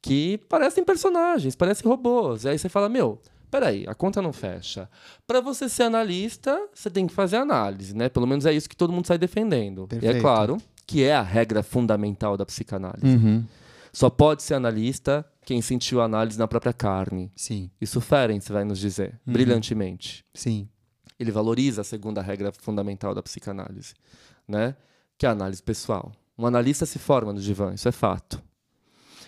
[0.02, 2.44] Que parecem personagens, parecem robôs.
[2.44, 4.88] E aí você fala, meu, peraí, a conta não fecha.
[5.26, 8.08] Para você ser analista, você tem que fazer análise, né?
[8.08, 9.86] Pelo menos é isso que todo mundo sai defendendo.
[9.86, 10.14] Perfeito.
[10.14, 13.06] E é claro que é a regra fundamental da psicanálise.
[13.16, 13.44] Uhum.
[13.92, 17.32] Só pode ser analista quem sentiu a análise na própria carne.
[17.34, 19.32] Sim, Isso Ferenc vai nos dizer, Uhum.
[19.32, 20.24] brilhantemente.
[20.34, 20.68] sim.
[21.18, 23.92] Ele valoriza a segunda regra fundamental da psicanálise,
[24.46, 24.76] né?
[25.18, 26.12] Que é a análise pessoal.
[26.38, 28.40] Um analista se forma no divã, isso é fato.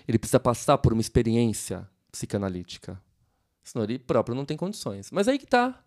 [0.06, 2.96] Ele precisa passar por uma experiência psicanalítica.
[3.70, 5.10] Senão ele próprio não tem condições.
[5.12, 5.78] Mas aí que tá.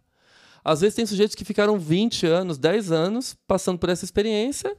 [0.63, 4.73] Às vezes tem sujeitos que ficaram 20 anos, 10 anos passando por essa experiência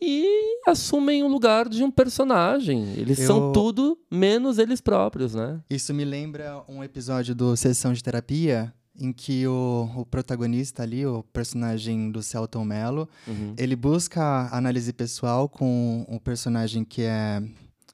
[0.00, 2.92] e assumem o lugar de um personagem.
[2.96, 5.60] Eles são Eu- tudo menos eles próprios, né?
[5.70, 11.06] Isso me lembra um episódio do Sessão de Terapia, em que o, o protagonista ali,
[11.06, 13.54] o personagem do Celton Mello, Uhum.
[13.56, 17.42] ele busca análise pessoal com o personagem que é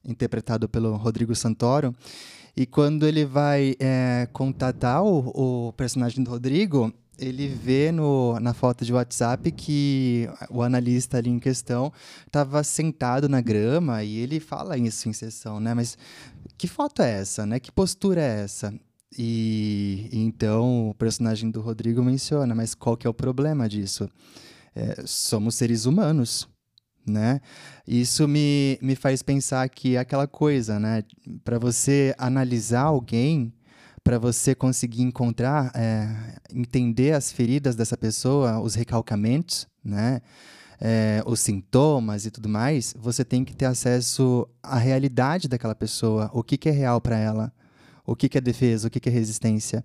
[0.05, 1.95] interpretado pelo Rodrigo Santoro.
[2.59, 8.53] E quando ele vai é, contatar o, o personagem do Rodrigo, ele vê no, na
[8.53, 11.93] foto de WhatsApp que o analista ali em questão
[12.27, 15.73] estava sentado na grama e ele fala isso em sessão, né?
[15.73, 15.97] Mas
[16.59, 17.61] que foto é essa, né?
[17.61, 18.75] Que postura é essa?
[19.17, 24.11] E, então o personagem do Rodrigo menciona, mas qual que é o problema disso?
[24.75, 26.49] É, somos seres humanos,
[27.09, 27.41] né?
[27.87, 31.03] Isso me, me faz pensar que é aquela coisa, né?
[31.45, 33.53] Para você analisar alguém,
[34.05, 36.09] para você conseguir encontrar, é,
[36.55, 40.21] entender as feridas dessa pessoa, os recalcamentos, né?
[40.81, 46.31] É, os sintomas e tudo mais, você tem que ter acesso à realidade daquela pessoa,
[46.33, 47.53] o que, que é real para ela,
[48.07, 49.85] o que, que é defesa, o que, que é resistência.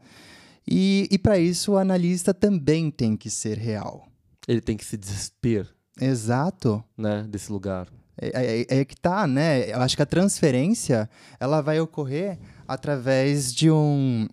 [0.68, 4.08] E, e para isso o analista também tem que ser real.
[4.48, 5.68] Ele tem que se despir
[6.00, 6.84] Exato.
[6.98, 7.88] né, desse lugar.
[8.20, 9.72] É, é- é que tá, né?
[9.72, 14.28] Eu acho que a transferência ela vai ocorrer através de um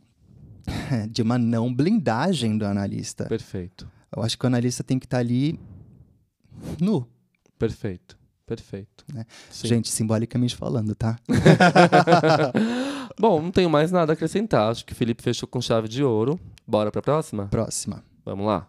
[1.11, 3.25] de uma não blindagem do analista.
[3.25, 3.91] Perfeito.
[4.15, 5.59] Eu acho que o analista tem que estar ali
[6.81, 7.07] nu,
[7.59, 8.19] Perfeito.
[8.47, 9.05] Perfeito.
[9.15, 9.25] Né?
[9.53, 11.17] Gente, simbolicamente falando, tá?
[13.19, 14.71] Bom, não tenho mais nada a acrescentar.
[14.71, 16.39] Acho que o Felipe fechou com chave de ouro.
[16.67, 17.47] Bora pra próxima?
[17.49, 18.03] Próxima.
[18.25, 18.69] Vamos lá.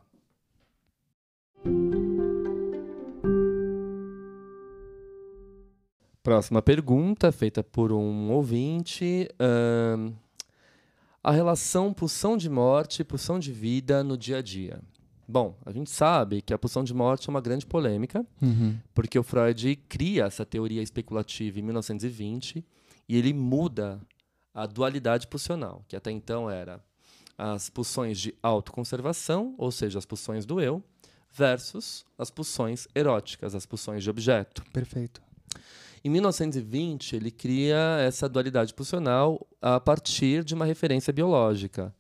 [6.24, 9.28] Próxima pergunta, feita por um ouvinte.
[9.40, 10.12] ahn,
[11.24, 14.80] a relação pulsão de morte e pulsão de vida no dia a dia.
[15.28, 18.78] Bom, a gente sabe que a pulsão de morte é uma grande polêmica, Uhum.
[18.94, 22.66] porque o Freud cria essa teoria especulativa em 1920
[23.08, 24.00] e ele muda
[24.54, 26.84] a dualidade pulsional, que até então era
[27.38, 30.84] as pulsões de autoconservação, ou seja, as pulsões do eu,
[31.32, 34.64] versus as pulsões eróticas, as pulsões de objeto.
[34.74, 35.22] Perfeito.
[36.04, 41.94] Em 1920, ele cria essa dualidade pulsional a partir de uma referência biológica.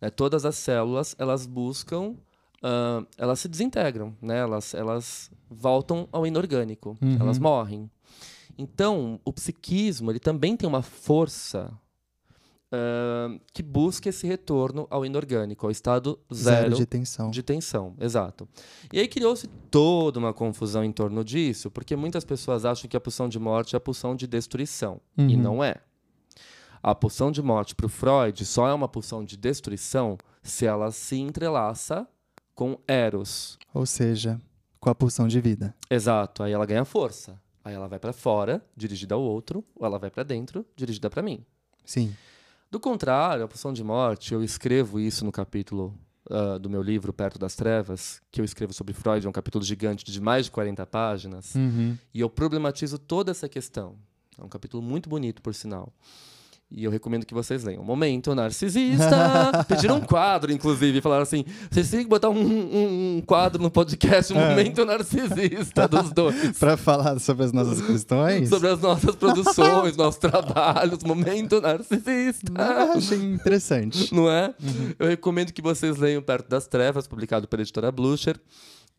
[0.00, 0.10] né?
[0.10, 2.14] Todas as células elas buscam,
[2.62, 4.38] ah, elas se desintegram, né?
[4.38, 7.16] elas, elas voltam ao inorgânico, Uhum.
[7.20, 7.90] elas morrem.
[8.56, 11.70] Então, o psiquismo ele também tem uma força
[12.72, 17.30] ah, que busca esse retorno ao inorgânico, ao estado Zero, zero de tensão.
[17.30, 18.48] de tensão, exato.
[18.92, 23.00] E aí criou-se toda uma confusão em torno disso, porque muitas pessoas acham que a
[23.00, 25.00] pulsão de morte é a pulsão de destruição.
[25.16, 25.42] E Uhum.
[25.42, 25.76] não é.
[26.82, 30.90] A pulsão de morte para o Freud só é uma pulsão de destruição se ela
[30.92, 32.06] se entrelaça
[32.54, 33.58] com Eros.
[33.74, 34.40] Ou seja,
[34.78, 35.74] com a pulsão de vida.
[35.90, 36.42] Exato.
[36.42, 37.40] Aí ela ganha força.
[37.64, 41.20] Aí ela vai para fora, dirigida ao outro, ou ela vai para dentro, dirigida para
[41.20, 41.44] mim.
[41.84, 42.14] Sim.
[42.70, 45.94] Do contrário, a pulsão de morte, eu escrevo isso no capítulo
[46.30, 49.64] ah, do meu livro Perto das Trevas, que eu escrevo sobre Freud, é um capítulo
[49.64, 51.96] gigante de mais de 40 páginas, Uhum.
[52.12, 53.96] e eu problematizo toda essa questão.
[54.38, 55.92] É um capítulo muito bonito, por sinal.
[56.70, 57.82] E eu recomendo que vocês leiam.
[57.82, 59.64] Momento Narcisista.
[59.66, 61.00] Pediram um quadro, inclusive.
[61.00, 64.50] Falaram assim: vocês têm que botar um, um- um quadro no podcast, um É.
[64.50, 66.58] Momento Narcisista dos dois.
[66.58, 68.50] Para falar sobre as nossas questões.
[68.50, 72.52] Sobre as nossas produções, nossos trabalhos, Momento Narcisista.
[72.54, 74.14] Ah, achei interessante.
[74.14, 74.54] não é?
[74.98, 78.38] Eu recomendo que vocês leiam Perto das Trevas, publicado pela editora Blucher,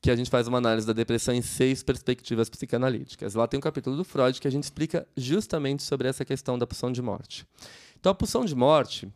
[0.02, 3.36] que a gente faz uma análise da depressão em seis perspectivas psicanalíticas.
[3.36, 6.66] Lá tem um capítulo do Freud que a gente explica justamente sobre essa questão da
[6.66, 7.46] pulsão de morte.
[8.00, 9.12] Então, a pulsão de morte,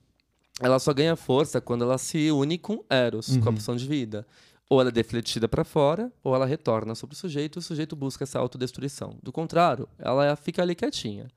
[0.59, 3.53] ela só ganha força quando ela se une com Eros, com a Uhum.
[3.53, 4.27] pulsão de vida.
[4.69, 7.95] Ou ela é defletida para fora, ou ela retorna sobre o sujeito, e o sujeito
[7.95, 9.17] busca essa autodestruição.
[9.21, 11.27] Do contrário, ela fica ali quietinha.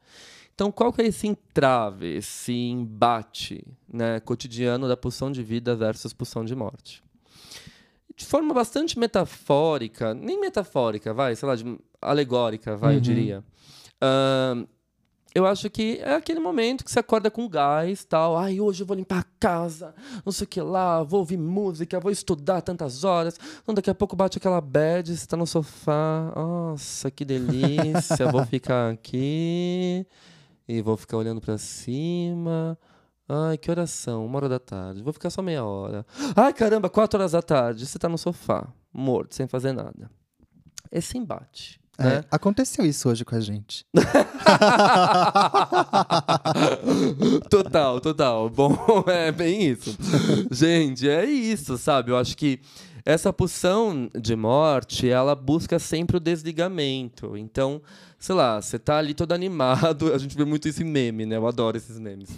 [0.55, 6.13] Então, qual que é esse entrave, esse embate né, cotidiano da pulsão de vida versus
[6.15, 7.03] pulsão de morte?
[8.17, 12.97] De forma bastante metafórica, nem metafórica, vai, sei lá, de, alegórica, vai, uhum.
[12.97, 13.45] eu diria.
[14.03, 14.67] Uh,
[15.35, 18.39] eu acho que é aquele momento que você acorda com gás, tal.
[18.39, 22.01] Ai, hoje eu vou limpar a casa, não sei o que lá, vou ouvir música,
[22.01, 23.39] vou estudar tantas horas.
[23.63, 26.33] Então, daqui a pouco bate aquela bad, você tá no sofá.
[26.35, 28.33] Nossa, que delícia.
[28.33, 30.07] vou ficar aqui
[30.67, 32.79] e vou ficar olhando para cima.
[33.29, 35.03] Ai, que oração, uma hora da tarde.
[35.03, 36.07] Vou ficar só meia hora.
[36.37, 37.85] Ai, caramba, quatro horas da tarde.
[37.85, 40.11] Você tá no sofá, morto, sem fazer nada.
[40.93, 41.81] Esse embate.
[41.99, 42.25] É, né?
[42.31, 43.87] Aconteceu isso hoje com a gente.
[47.49, 48.51] total, total.
[48.51, 48.77] Bom,
[49.09, 49.97] é bem isso.
[50.51, 52.11] gente, é isso, sabe?
[52.11, 52.61] Eu acho que
[53.07, 57.37] essa pulsão de morte, ela busca sempre o desligamento.
[57.37, 57.81] Então,
[58.19, 60.11] sei lá, você tá ali todo animado.
[60.13, 61.37] A gente vê muito esse meme, né?
[61.37, 62.29] Eu adoro esses memes.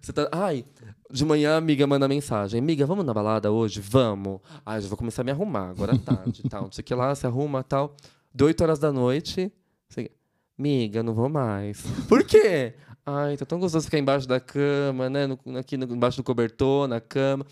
[0.00, 0.26] Você tá.
[0.32, 0.64] Ai,
[1.10, 3.80] de manhã a amiga manda mensagem: Amiga, vamos na balada hoje?
[3.80, 4.40] Vamos.
[4.64, 6.62] Ai, já vou começar a me arrumar agora à tarde tal.
[6.62, 7.94] Não sei o que lá, se arruma tal.
[8.34, 9.52] De 8 horas da noite.
[9.88, 10.10] Você...
[10.58, 11.82] Amiga, não vou mais.
[12.08, 12.74] Por quê?
[13.06, 15.26] Ai, tá tão gostoso ficar embaixo da cama, né?
[15.26, 17.46] No, aqui no, embaixo do cobertor, na cama.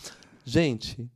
[0.45, 1.09] Gente,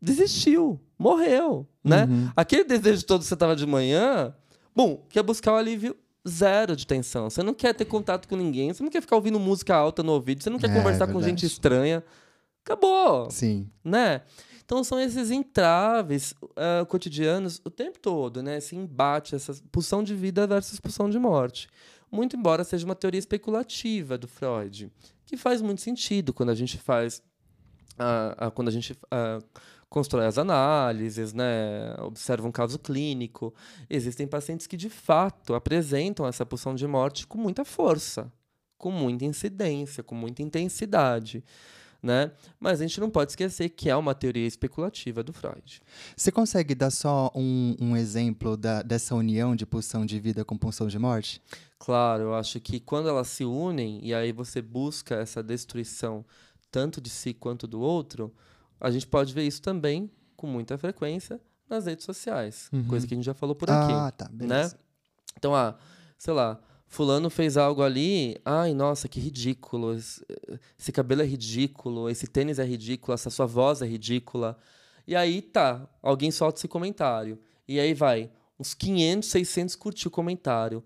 [0.00, 2.04] desistiu, morreu, né?
[2.04, 2.30] Uhum.
[2.34, 4.34] Aquele desejo todo que você tava de manhã,
[4.74, 5.94] bom, quer buscar o alívio
[6.26, 7.28] zero de tensão.
[7.28, 10.12] Você não quer ter contato com ninguém, você não quer ficar ouvindo música alta no
[10.12, 12.02] ouvido, você não quer é, conversar com gente estranha.
[12.64, 13.30] Acabou.
[13.30, 13.68] Sim.
[13.84, 14.22] Né?
[14.64, 18.56] Então são esses entraves uh, cotidianos o tempo todo, né?
[18.58, 21.68] Esse embate, essa pulsão de vida versus pulsão de morte.
[22.10, 24.90] Muito embora seja uma teoria especulativa do Freud,
[25.26, 27.22] que faz muito sentido quando a gente faz,
[27.98, 28.96] uh, uh, quando a gente
[29.94, 33.54] constrói as análises, né, observa um caso clínico,
[33.88, 38.32] existem pacientes que de fato apresentam essa pulsão de morte com muita força,
[38.76, 41.44] com muita incidência, com muita intensidade.
[42.04, 42.32] Né?
[42.60, 45.80] Mas a gente não pode esquecer que é uma teoria especulativa do Freud.
[46.14, 50.54] Você consegue dar só um, um exemplo da, dessa união de pulsão de vida com
[50.54, 51.40] pulsão de morte?
[51.78, 56.26] Claro, eu acho que quando elas se unem e aí você busca essa destruição
[56.70, 58.30] tanto de si quanto do outro,
[58.78, 61.40] a gente pode ver isso também com muita frequência
[61.70, 62.84] nas redes sociais, uhum.
[62.84, 63.92] coisa que a gente já falou por aqui.
[63.94, 64.74] Ah, tá, beleza.
[64.74, 64.80] Né?
[65.38, 65.74] Então, ah,
[66.18, 66.60] sei lá,
[66.94, 72.64] fulano fez algo ali, ai, nossa, que ridículo, esse, cabelo é ridículo, esse tênis é
[72.64, 74.56] ridículo, essa sua voz é ridícula.
[75.04, 77.36] E aí tá, alguém solta esse comentário.
[77.66, 80.84] E aí vai, uns 500, 600 curtiu o comentário.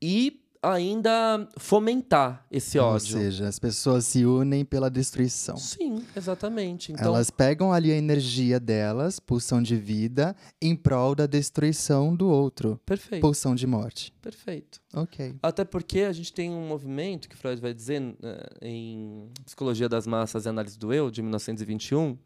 [0.00, 3.16] E ainda fomentar esse ódio.
[3.16, 5.56] Ou seja, as pessoas se unem pela destruição.
[5.56, 6.92] Sim, exatamente.
[6.92, 7.06] Então...
[7.06, 12.80] Elas pegam ali a energia delas, pulsão de vida, em prol da destruição do outro.
[12.84, 13.22] Perfeito.
[13.22, 14.12] Pulsão de morte.
[14.20, 14.80] Perfeito.
[14.92, 15.36] Ok.
[15.42, 18.16] Até porque a gente tem um movimento que Freud vai dizer uh,
[18.60, 22.18] em Psicologia das Massas e Análise do Eu, de 1921,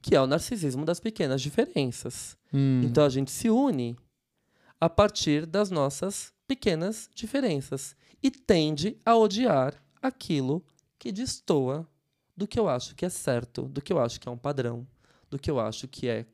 [0.00, 2.36] que é o narcisismo das pequenas diferenças.
[2.52, 2.82] Hum.
[2.84, 3.96] Então a gente se une
[4.80, 10.62] a partir das nossas pequenas diferenças e tende a odiar aquilo
[10.98, 11.88] que destoa
[12.36, 14.86] do que eu acho que é certo, do que eu acho que é um padrão,
[15.30, 16.26] do que eu acho que é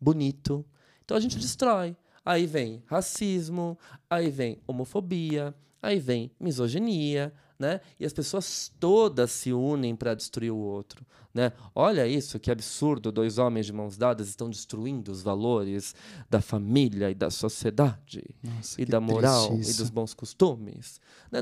[0.00, 0.64] bonito.
[1.04, 1.96] Então a gente destrói.
[2.24, 3.76] Aí vem racismo,
[4.08, 7.80] aí vem homofobia, aí vem misoginia, né?
[7.98, 11.52] E as pessoas todas se unem para destruir o outro, né?
[11.72, 15.94] Olha isso, que absurdo, dois homens de mãos dadas estão destruindo os valores
[16.28, 21.00] da família e da sociedade Nossa, e da moral e dos bons costumes.
[21.30, 21.38] Né?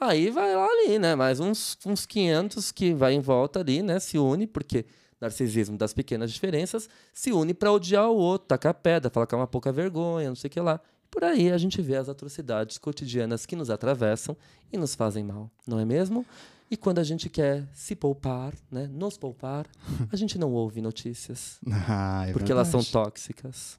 [0.00, 1.14] Aí vai lá ali, né?
[1.14, 4.00] Mais uns, uns 500 que vai em volta ali, né?
[4.00, 4.86] Se une, porque
[5.20, 9.38] narcisismo das pequenas diferenças se une para odiar o outro, tacar pedra, falar que é
[9.38, 10.80] uma pouca vergonha, não sei o que lá.
[11.10, 14.36] Por aí a gente vê as atrocidades cotidianas que nos atravessam
[14.72, 16.24] e nos fazem mal, não é mesmo?
[16.70, 19.66] E quando a gente quer se poupar, né, nos poupar,
[20.12, 21.58] a gente não ouve notícias.
[21.88, 22.52] Ah, é porque verdade.
[22.52, 23.78] elas são tóxicas.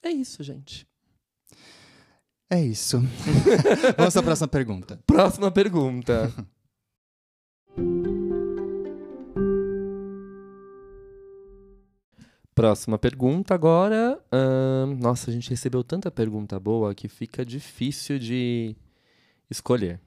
[0.00, 0.86] É isso, gente.
[2.48, 3.00] É isso.
[3.98, 5.00] Vamos à próxima pergunta.
[5.06, 6.32] Próxima pergunta.
[12.54, 14.20] Próxima pergunta agora.
[15.00, 18.76] Nossa, a gente recebeu tanta pergunta boa que fica difícil de
[19.50, 20.00] escolher.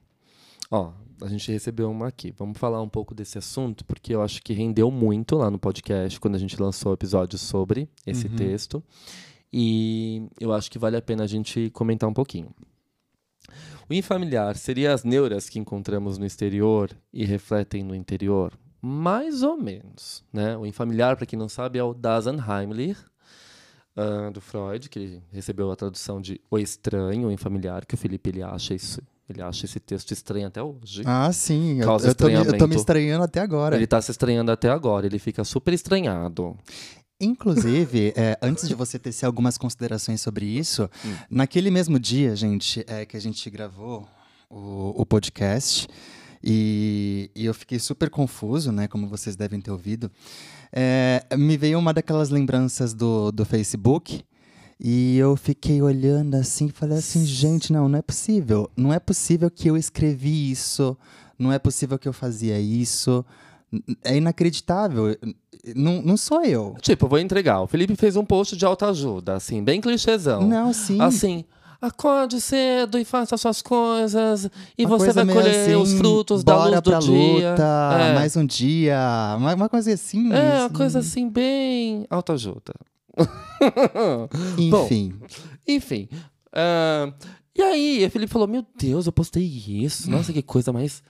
[0.71, 2.31] Ó, a gente recebeu uma aqui.
[2.37, 6.19] Vamos falar um pouco desse assunto, porque eu acho que rendeu muito lá no podcast
[6.19, 8.35] quando a gente lançou o episódio sobre esse uhum.
[8.35, 8.83] texto.
[9.51, 12.49] E eu acho que vale a pena a gente comentar um pouquinho.
[13.89, 18.53] O infamiliar seria as neuras que encontramos no exterior e refletem no interior?
[18.81, 20.23] Mais ou menos.
[20.31, 20.55] Né?
[20.57, 22.99] O infamiliar, para quem não sabe, é o Dasenheimlich,
[23.95, 27.97] uh, do Freud, que ele recebeu a tradução de O Estranho, o Infamiliar, que o
[27.97, 29.01] Felipe ele acha isso.
[29.29, 31.03] Ele acha esse texto estranho até hoje.
[31.05, 31.79] Ah, sim.
[31.83, 33.75] Causa eu, eu, tô me, eu tô me estranhando até agora.
[33.75, 35.05] Ele está se estranhando até agora.
[35.05, 36.57] Ele fica super estranhado.
[37.19, 41.15] Inclusive, é, antes de você tecer algumas considerações sobre isso, hum.
[41.29, 44.07] naquele mesmo dia, gente, é, que a gente gravou
[44.49, 45.89] o, o podcast,
[46.43, 48.87] e, e, eu fiquei super confuso, né?
[48.87, 50.11] Como vocês devem ter ouvido.
[50.71, 54.23] É, me veio uma daquelas lembranças do, do Facebook.
[54.79, 58.69] E eu fiquei olhando assim falei assim, gente, não, não é possível.
[58.77, 60.95] Não é possível que eu escrevi isso.
[61.37, 63.25] Não é possível que eu fazia isso.
[64.03, 65.17] É inacreditável.
[65.75, 66.75] Não, não sou eu.
[66.81, 67.61] Tipo, vou entregar.
[67.61, 70.47] O Felipe fez um post de autoajuda, assim, bem clichêzão.
[70.47, 71.01] Não, sim.
[71.01, 71.43] Assim,
[71.81, 76.65] acorde cedo e faça suas coisas e uma você vai colher assim, os frutos da
[76.65, 77.51] luz do dia.
[77.51, 78.13] Luta, é.
[78.13, 78.99] Mais um dia,
[79.37, 80.31] uma, uma coisa assim.
[80.33, 82.73] É, uma coisa assim bem autoajuda.
[84.57, 85.09] enfim.
[85.19, 85.27] Bom,
[85.67, 86.09] enfim.
[86.53, 87.13] Uh,
[87.55, 90.09] e aí, o Felipe falou: Meu Deus, eu postei isso.
[90.09, 91.01] Nossa, que coisa mais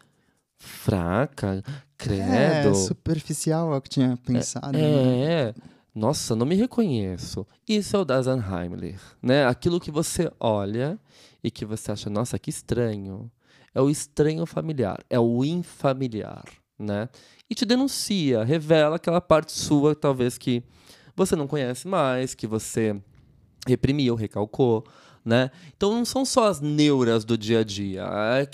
[0.58, 1.64] fraca.
[1.98, 2.22] Credo.
[2.22, 4.78] É, superficial é o que tinha pensado.
[4.78, 5.24] É, né?
[5.24, 5.54] é.
[5.98, 7.44] Nossa, não me reconheço.
[7.68, 9.48] Isso é o Dasan Heimler, né?
[9.48, 11.00] Aquilo que você olha
[11.44, 13.32] e que você acha, nossa, que estranho.
[13.74, 16.46] É o estranho familiar, é o infamiliar,
[16.78, 17.10] né?
[17.50, 20.62] E te denuncia, revela aquela parte sua, talvez que
[21.16, 22.96] você não conhece mais, que você
[23.66, 24.84] reprimiu, recalcou,
[25.26, 25.50] né?
[25.76, 28.06] Então não são só as neuras do dia a dia,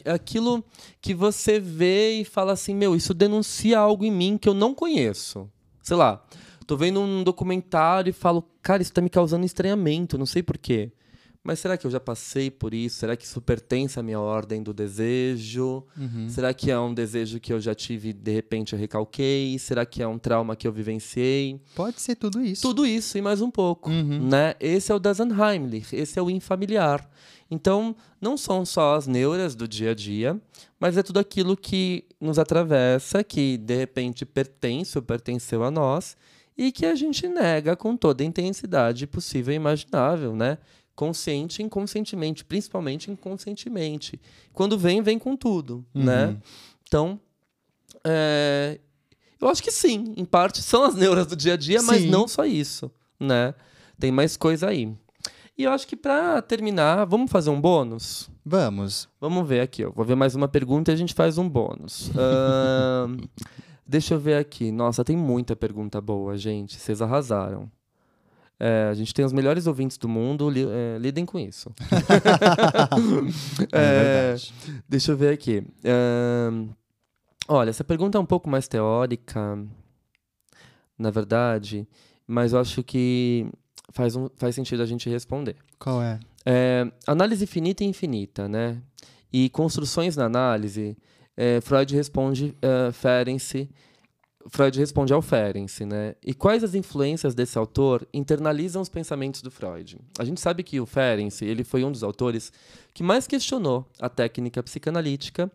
[0.06, 0.64] é aquilo
[1.02, 4.74] que você vê e fala assim, meu, isso denuncia algo em mim que eu não
[4.74, 5.52] conheço.
[5.82, 6.26] Sei lá,
[6.64, 10.92] tô vendo um documentário e falo, cara, isso tá me causando estranhamento, não sei porquê.
[11.44, 13.00] Mas será que eu já passei por isso?
[13.00, 15.84] Será que isso pertence à minha ordem do desejo?
[15.98, 16.30] Uhum.
[16.30, 19.60] Será que é um desejo que eu já tive de repente eu recalquei?
[19.60, 21.60] Será que é um trauma que eu vivenciei?
[21.76, 22.62] Pode ser tudo isso.
[22.62, 24.26] Tudo isso e mais um pouco, uhum.
[24.30, 24.56] né?
[24.58, 27.06] Esse é o Dasenheimlich, esse é o infamiliar.
[27.52, 30.42] Então, não são só as neuras do dia a dia,
[30.80, 36.16] mas é tudo aquilo que nos atravessa, que de repente pertence ou pertenceu a nós
[36.58, 40.58] e que a gente nega com toda a intensidade possível e imaginável, né?
[40.96, 44.20] consciente e inconscientemente, principalmente inconscientemente.
[44.54, 46.04] Quando vem, vem com tudo, uhum.
[46.04, 46.38] né?
[46.88, 47.20] Então,
[48.04, 48.80] é,
[49.42, 51.86] eu acho que sim, em parte são as neuras do dia a dia, sim.
[51.86, 53.54] mas não só isso, né?
[54.00, 54.94] Tem mais coisa aí.
[55.58, 58.30] E eu acho que para terminar, vamos fazer um bônus?
[58.44, 59.08] Vamos.
[59.22, 59.92] Vamos ver aqui, ó.
[59.92, 62.10] Vou ver mais uma pergunta e a gente faz um bônus.
[62.16, 63.16] uh,
[63.94, 64.72] deixa eu ver aqui.
[64.72, 66.80] Nossa, tem muita pergunta boa, gente.
[66.80, 67.72] Vocês arrasaram.
[68.60, 71.72] É, a gente tem os melhores ouvintes do mundo, li, é, lidem com isso.
[73.72, 74.36] é, é
[74.90, 75.64] deixa eu ver aqui.
[77.48, 79.60] olha, essa pergunta é um pouco mais teórica,
[80.98, 81.88] na verdade,
[82.26, 83.46] mas eu acho que
[83.92, 85.56] faz, um, faz sentido a gente responder.
[85.78, 86.20] Qual é?
[86.46, 88.82] é análise finita e infinita, né?
[89.32, 90.98] E construções na análise,
[91.36, 93.70] é, Freud responde uh, Ferenczi
[94.48, 96.16] Freud responde ao Ferenczi, né?
[96.24, 99.98] E quais as influências desse autor internalizam os pensamentos do Freud?
[100.20, 102.52] A gente sabe que o Ferenczi, ele foi um dos autores
[102.94, 105.52] que mais questionou a técnica psicanalítica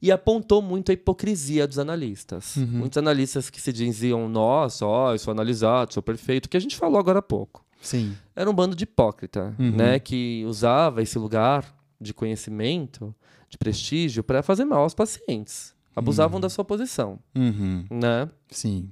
[0.00, 2.56] e apontou muito a hipocrisia dos analistas.
[2.56, 2.66] Uhum.
[2.66, 6.76] Muitos analistas que se diziam, nossa, ó, eu sou analisado, sou perfeito, que a gente
[6.76, 7.64] falou agora há pouco.
[7.80, 8.16] Sim.
[8.34, 9.76] Era um bando de hipócrita, uhum.
[9.76, 9.98] né?
[9.98, 11.64] Que usava esse lugar
[12.02, 13.14] de conhecimento,
[13.48, 16.40] de prestígio, para fazer mal aos pacientes abusavam uhum.
[16.40, 17.84] da sua posição, uhum.
[17.90, 18.28] né?
[18.50, 18.90] Sim.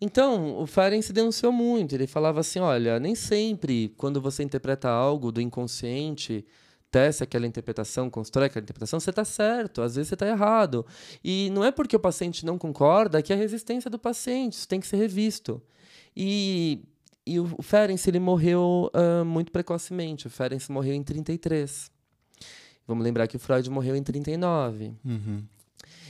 [0.00, 1.94] Então, o Ferenc se denunciou muito.
[1.94, 6.44] Ele falava assim: olha, nem sempre, quando você interpreta algo do inconsciente,
[6.90, 10.86] tece aquela interpretação, constrói aquela interpretação, você está certo, às vezes você está errado.
[11.22, 14.68] E não é porque o paciente não concorda que é a resistência do paciente, isso
[14.68, 15.62] tem que ser revisto.
[16.16, 16.82] E,
[17.26, 20.26] e o Ferenc ele morreu uh, muito precocemente.
[20.26, 21.90] O Ferenc morreu em 33.
[22.90, 24.92] Vamos lembrar que o Freud morreu em 39.
[25.04, 25.44] Uhum.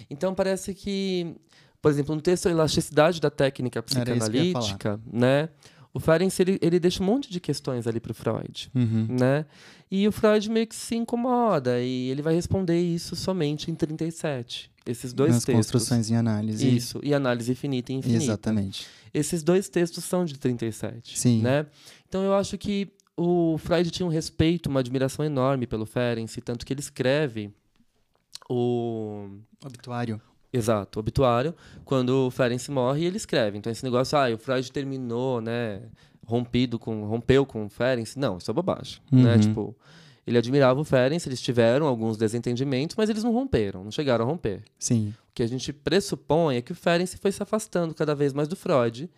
[0.08, 1.36] Então parece que,
[1.82, 5.50] por exemplo, no texto Elasticidade da Técnica Psicanalítica, né?
[5.92, 9.08] O Ferenc, ele, ele deixa um monte de questões ali para o Freud, uhum.
[9.10, 9.44] né?
[9.90, 14.70] E o Freud meio que se incomoda e ele vai responder isso somente em 37.
[14.86, 15.66] Esses dois Nas textos.
[15.66, 16.76] construções em análise.
[16.76, 18.24] Isso, e análise finita e infinita.
[18.24, 18.86] Exatamente.
[19.12, 21.42] Esses dois textos são de 37, Sim.
[21.42, 21.66] né?
[22.08, 22.90] Então eu acho que
[23.22, 27.52] o Freud tinha um respeito, uma admiração enorme pelo Ferenc, tanto que ele escreve
[28.48, 29.28] o
[29.62, 30.18] obituário.
[30.50, 31.54] Exato, obituário,
[31.84, 33.58] quando o Ferenc morre, ele escreve.
[33.58, 35.82] Então esse negócio, ah, o Freud terminou, né,
[36.26, 39.18] rompido com, rompeu com o Ferenc, não, isso é bobagem, né?
[39.18, 39.24] uhum.
[39.24, 39.38] né?
[39.38, 39.76] Tipo,
[40.26, 44.28] ele admirava o Ferenc, eles tiveram alguns desentendimentos, mas eles não romperam, não chegaram a
[44.28, 44.62] romper.
[44.78, 45.14] Sim.
[45.28, 48.48] O que a gente pressupõe é que o Ferenc foi se afastando cada vez mais
[48.48, 49.10] do Freud,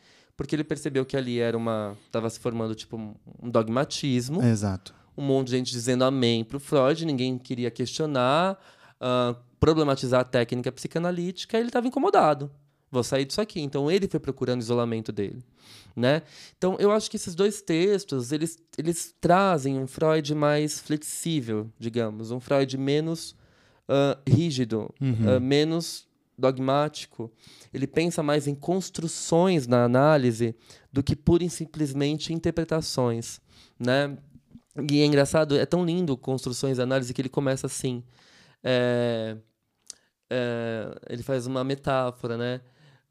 [0.43, 4.43] porque ele percebeu que ali era uma, estava se formando tipo um dogmatismo.
[4.43, 4.93] Exato.
[5.17, 8.59] Um monte de gente dizendo amém para o Freud, ninguém queria questionar
[9.01, 12.51] uh, problematizar a técnica psicanalítica, ele estava incomodado.
[12.91, 13.61] vou sair disso aqui.
[13.61, 15.43] Então ele foi procurando o isolamento dele,
[15.95, 16.23] né?
[16.59, 22.31] Então eu acho que esses dois textos, eles, eles trazem um Freud mais flexível, digamos,
[22.31, 23.37] um Freud menos
[23.89, 25.37] uh, rígido, Uhum.
[25.37, 26.07] uh, menos
[26.39, 27.31] dogmático.
[27.73, 30.55] Ele pensa mais em construções na análise
[30.93, 33.41] do que pura e simplesmente interpretações,
[33.79, 34.17] né?
[34.91, 38.03] E é engraçado, é tão lindo construções de análise que ele começa assim.
[38.65, 39.37] é,
[40.31, 42.61] é, ele faz uma metáfora, né?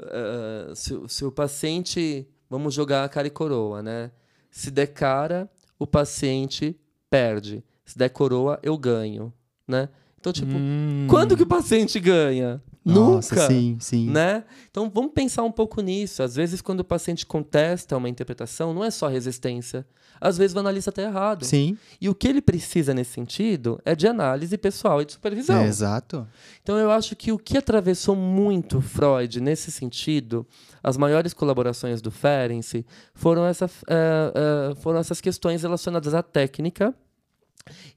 [0.02, 4.12] É, se, o- se o paciente, vamos jogar cara e coroa, né?
[4.50, 6.76] Se der cara, o paciente
[7.10, 7.64] perde.
[7.86, 9.32] Se der coroa, eu ganho,
[9.68, 9.90] né?
[10.20, 11.06] Então, tipo, Hum.
[11.10, 12.62] quando que o paciente ganha?
[12.84, 14.10] Nossa, Nunca sim, sim.
[14.10, 14.44] né?
[14.70, 16.24] Então vamos pensar um pouco nisso.
[16.24, 19.86] Às vezes, quando o paciente contesta uma interpretação, não é só resistência.
[20.20, 21.46] Às vezes o analista está errado.
[21.46, 25.62] Sim, E o que ele precisa nesse sentido é de análise pessoal e de supervisão.
[25.62, 26.28] é, exato.
[26.62, 30.46] Então eu acho que o que atravessou muito Freud nesse sentido,
[30.84, 36.94] as maiores colaborações do Ferenczi, foram, essa, eh, eh, foram essas questões relacionadas à técnica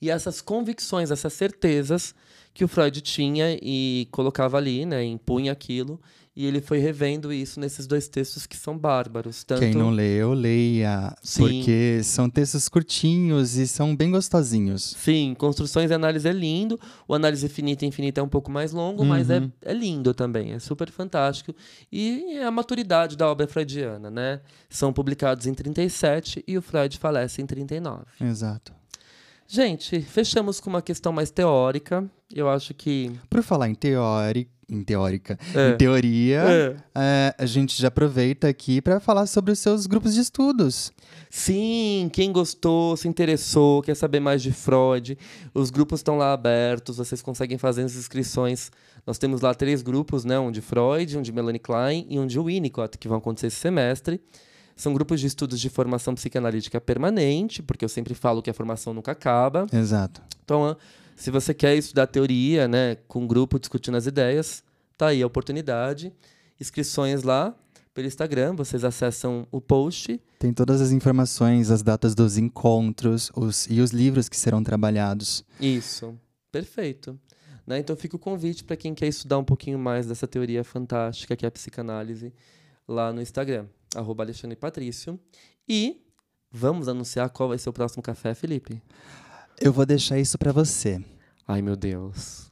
[0.01, 2.15] e essas convicções, essas certezas
[2.55, 6.01] que o Freud tinha e colocava ali, né, impunha aquilo,
[6.37, 9.45] e ele foi revendo isso nesses dois textos que são bárbaros.
[9.45, 9.61] Tanto...
[9.61, 11.17] Quem não leu, leia.
[11.23, 11.43] Sim.
[11.43, 14.97] Porque são textos curtinhos e são bem gostosinhos.
[14.99, 16.79] Sim, construções e análise é lindo.
[17.07, 19.53] O análise finita e infinita é um pouco mais longo, mas é, Uhum.
[19.63, 20.53] é lindo também.
[20.53, 21.55] É super fantástico.
[21.93, 24.41] E é a maturidade da obra freudiana, né?
[24.69, 28.07] São publicados em 37 e o Freud falece em 39.
[28.21, 28.73] Exato.
[29.47, 32.05] Gente, fechamos com uma questão mais teórica.
[32.35, 33.13] Eu acho que.
[33.31, 35.71] Por falar em teórica, em teórica, É.
[35.71, 36.77] em teoria, É.
[36.95, 40.91] é, a gente já aproveita aqui para falar sobre os seus grupos de estudos.
[41.31, 45.19] Sim, quem gostou, se interessou, quer saber mais de Freud,
[45.53, 48.71] os grupos estão lá abertos, vocês conseguem fazer as inscrições.
[49.07, 50.39] Nós temos lá três grupos, né?
[50.39, 53.57] Um de Freud, um de Melanie Klein e um de Winnicott, que vão acontecer esse
[53.57, 54.21] semestre.
[54.77, 58.93] São grupos de estudos de formação psicanalítica permanente, porque eu sempre falo que a formação
[58.93, 59.67] nunca acaba.
[59.73, 60.23] Exato.
[60.45, 60.77] Então, ah,
[61.17, 64.65] se você quer estudar teoria, né, com um grupo discutindo as ideias,
[64.97, 66.13] tá aí a oportunidade.
[66.61, 67.55] Inscrições lá
[67.95, 73.69] pelo Instagram, vocês acessam o post Tem todas as informações, as datas dos encontros os,
[73.71, 75.45] e os livros que serão trabalhados.
[75.61, 76.19] Isso,
[76.51, 77.19] perfeito.
[77.65, 77.79] Né?
[77.79, 81.47] Então fica o convite para quem quer estudar um pouquinho mais dessa teoria fantástica que
[81.47, 82.33] é a psicanálise
[82.87, 85.19] lá no Instagram, arroba Alexandre Patrício.
[85.69, 86.03] E
[86.51, 88.83] vamos anunciar qual vai ser o próximo café, Felipe?
[89.61, 91.03] Eu vou deixar isso para você.
[91.47, 92.51] Ai, meu Deus.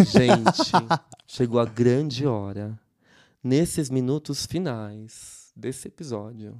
[0.00, 0.72] Gente,
[1.26, 2.78] chegou a grande hora.
[3.42, 6.58] Nesses minutos finais desse episódio,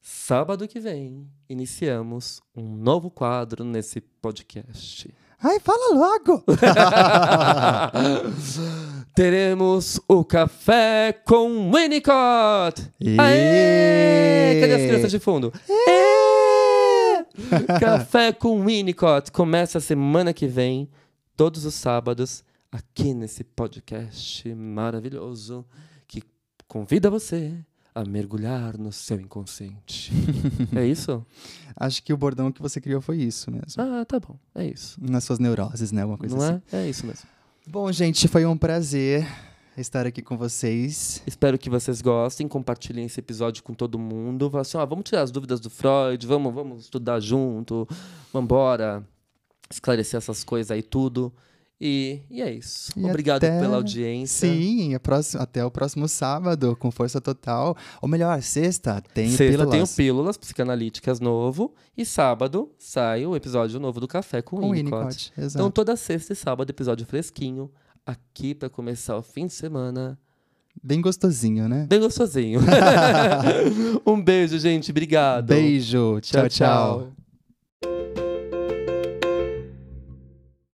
[0.00, 5.14] sábado que vem, iniciamos um novo quadro nesse podcast.
[5.40, 6.44] Ai, fala logo!
[9.14, 12.90] Teremos o café com Winnicott!
[12.98, 14.58] E- Aê!
[14.60, 15.52] Cadê as crianças de fundo?
[17.78, 20.88] Café com Winnicott começa semana que vem,
[21.36, 25.64] todos os sábados, aqui nesse podcast maravilhoso
[26.08, 26.22] que
[26.66, 27.54] convida você
[27.94, 30.10] a mergulhar no seu inconsciente.
[30.74, 31.24] é isso?
[31.76, 33.82] Acho que o bordão que você criou foi isso mesmo.
[33.82, 34.36] Ah, tá bom.
[34.54, 34.98] É isso.
[35.02, 36.00] Nas suas neuroses, né?
[36.00, 36.62] Alguma coisa Não assim.
[36.72, 36.84] é?
[36.84, 37.28] É isso mesmo.
[37.64, 39.24] Bom, gente, foi um prazer
[39.78, 41.22] estar aqui com vocês.
[41.24, 44.50] Espero que vocês gostem, compartilhem esse episódio com todo mundo.
[44.50, 47.86] Fala assim, ó, vamos tirar as dúvidas do Freud, vamos, vamos estudar junto,
[48.32, 49.06] vamos embora,
[49.70, 51.32] esclarecer essas coisas aí tudo.
[51.84, 52.92] E, e é isso.
[52.96, 54.48] E Obrigado até- pela audiência.
[54.48, 57.76] Sim, próxima- até o próximo sábado, com força total.
[58.00, 59.70] Ou melhor, sexta, tem Sexta pílulas.
[59.70, 61.74] tem o Pílulas Psicanalíticas novo.
[61.96, 65.02] E sábado sai o episódio novo do Café com, com Winnicott.
[65.02, 65.32] Winnicott.
[65.36, 65.58] Exato.
[65.58, 67.68] Então toda sexta e sábado episódio fresquinho.
[68.06, 70.16] Aqui para começar o fim de semana.
[70.80, 71.86] Bem gostosinho, né?
[71.88, 72.60] Bem gostosinho.
[74.06, 74.92] um beijo, gente.
[74.92, 75.46] Obrigado.
[75.46, 76.20] Beijo.
[76.20, 76.48] tchau.
[76.48, 77.12] tchau.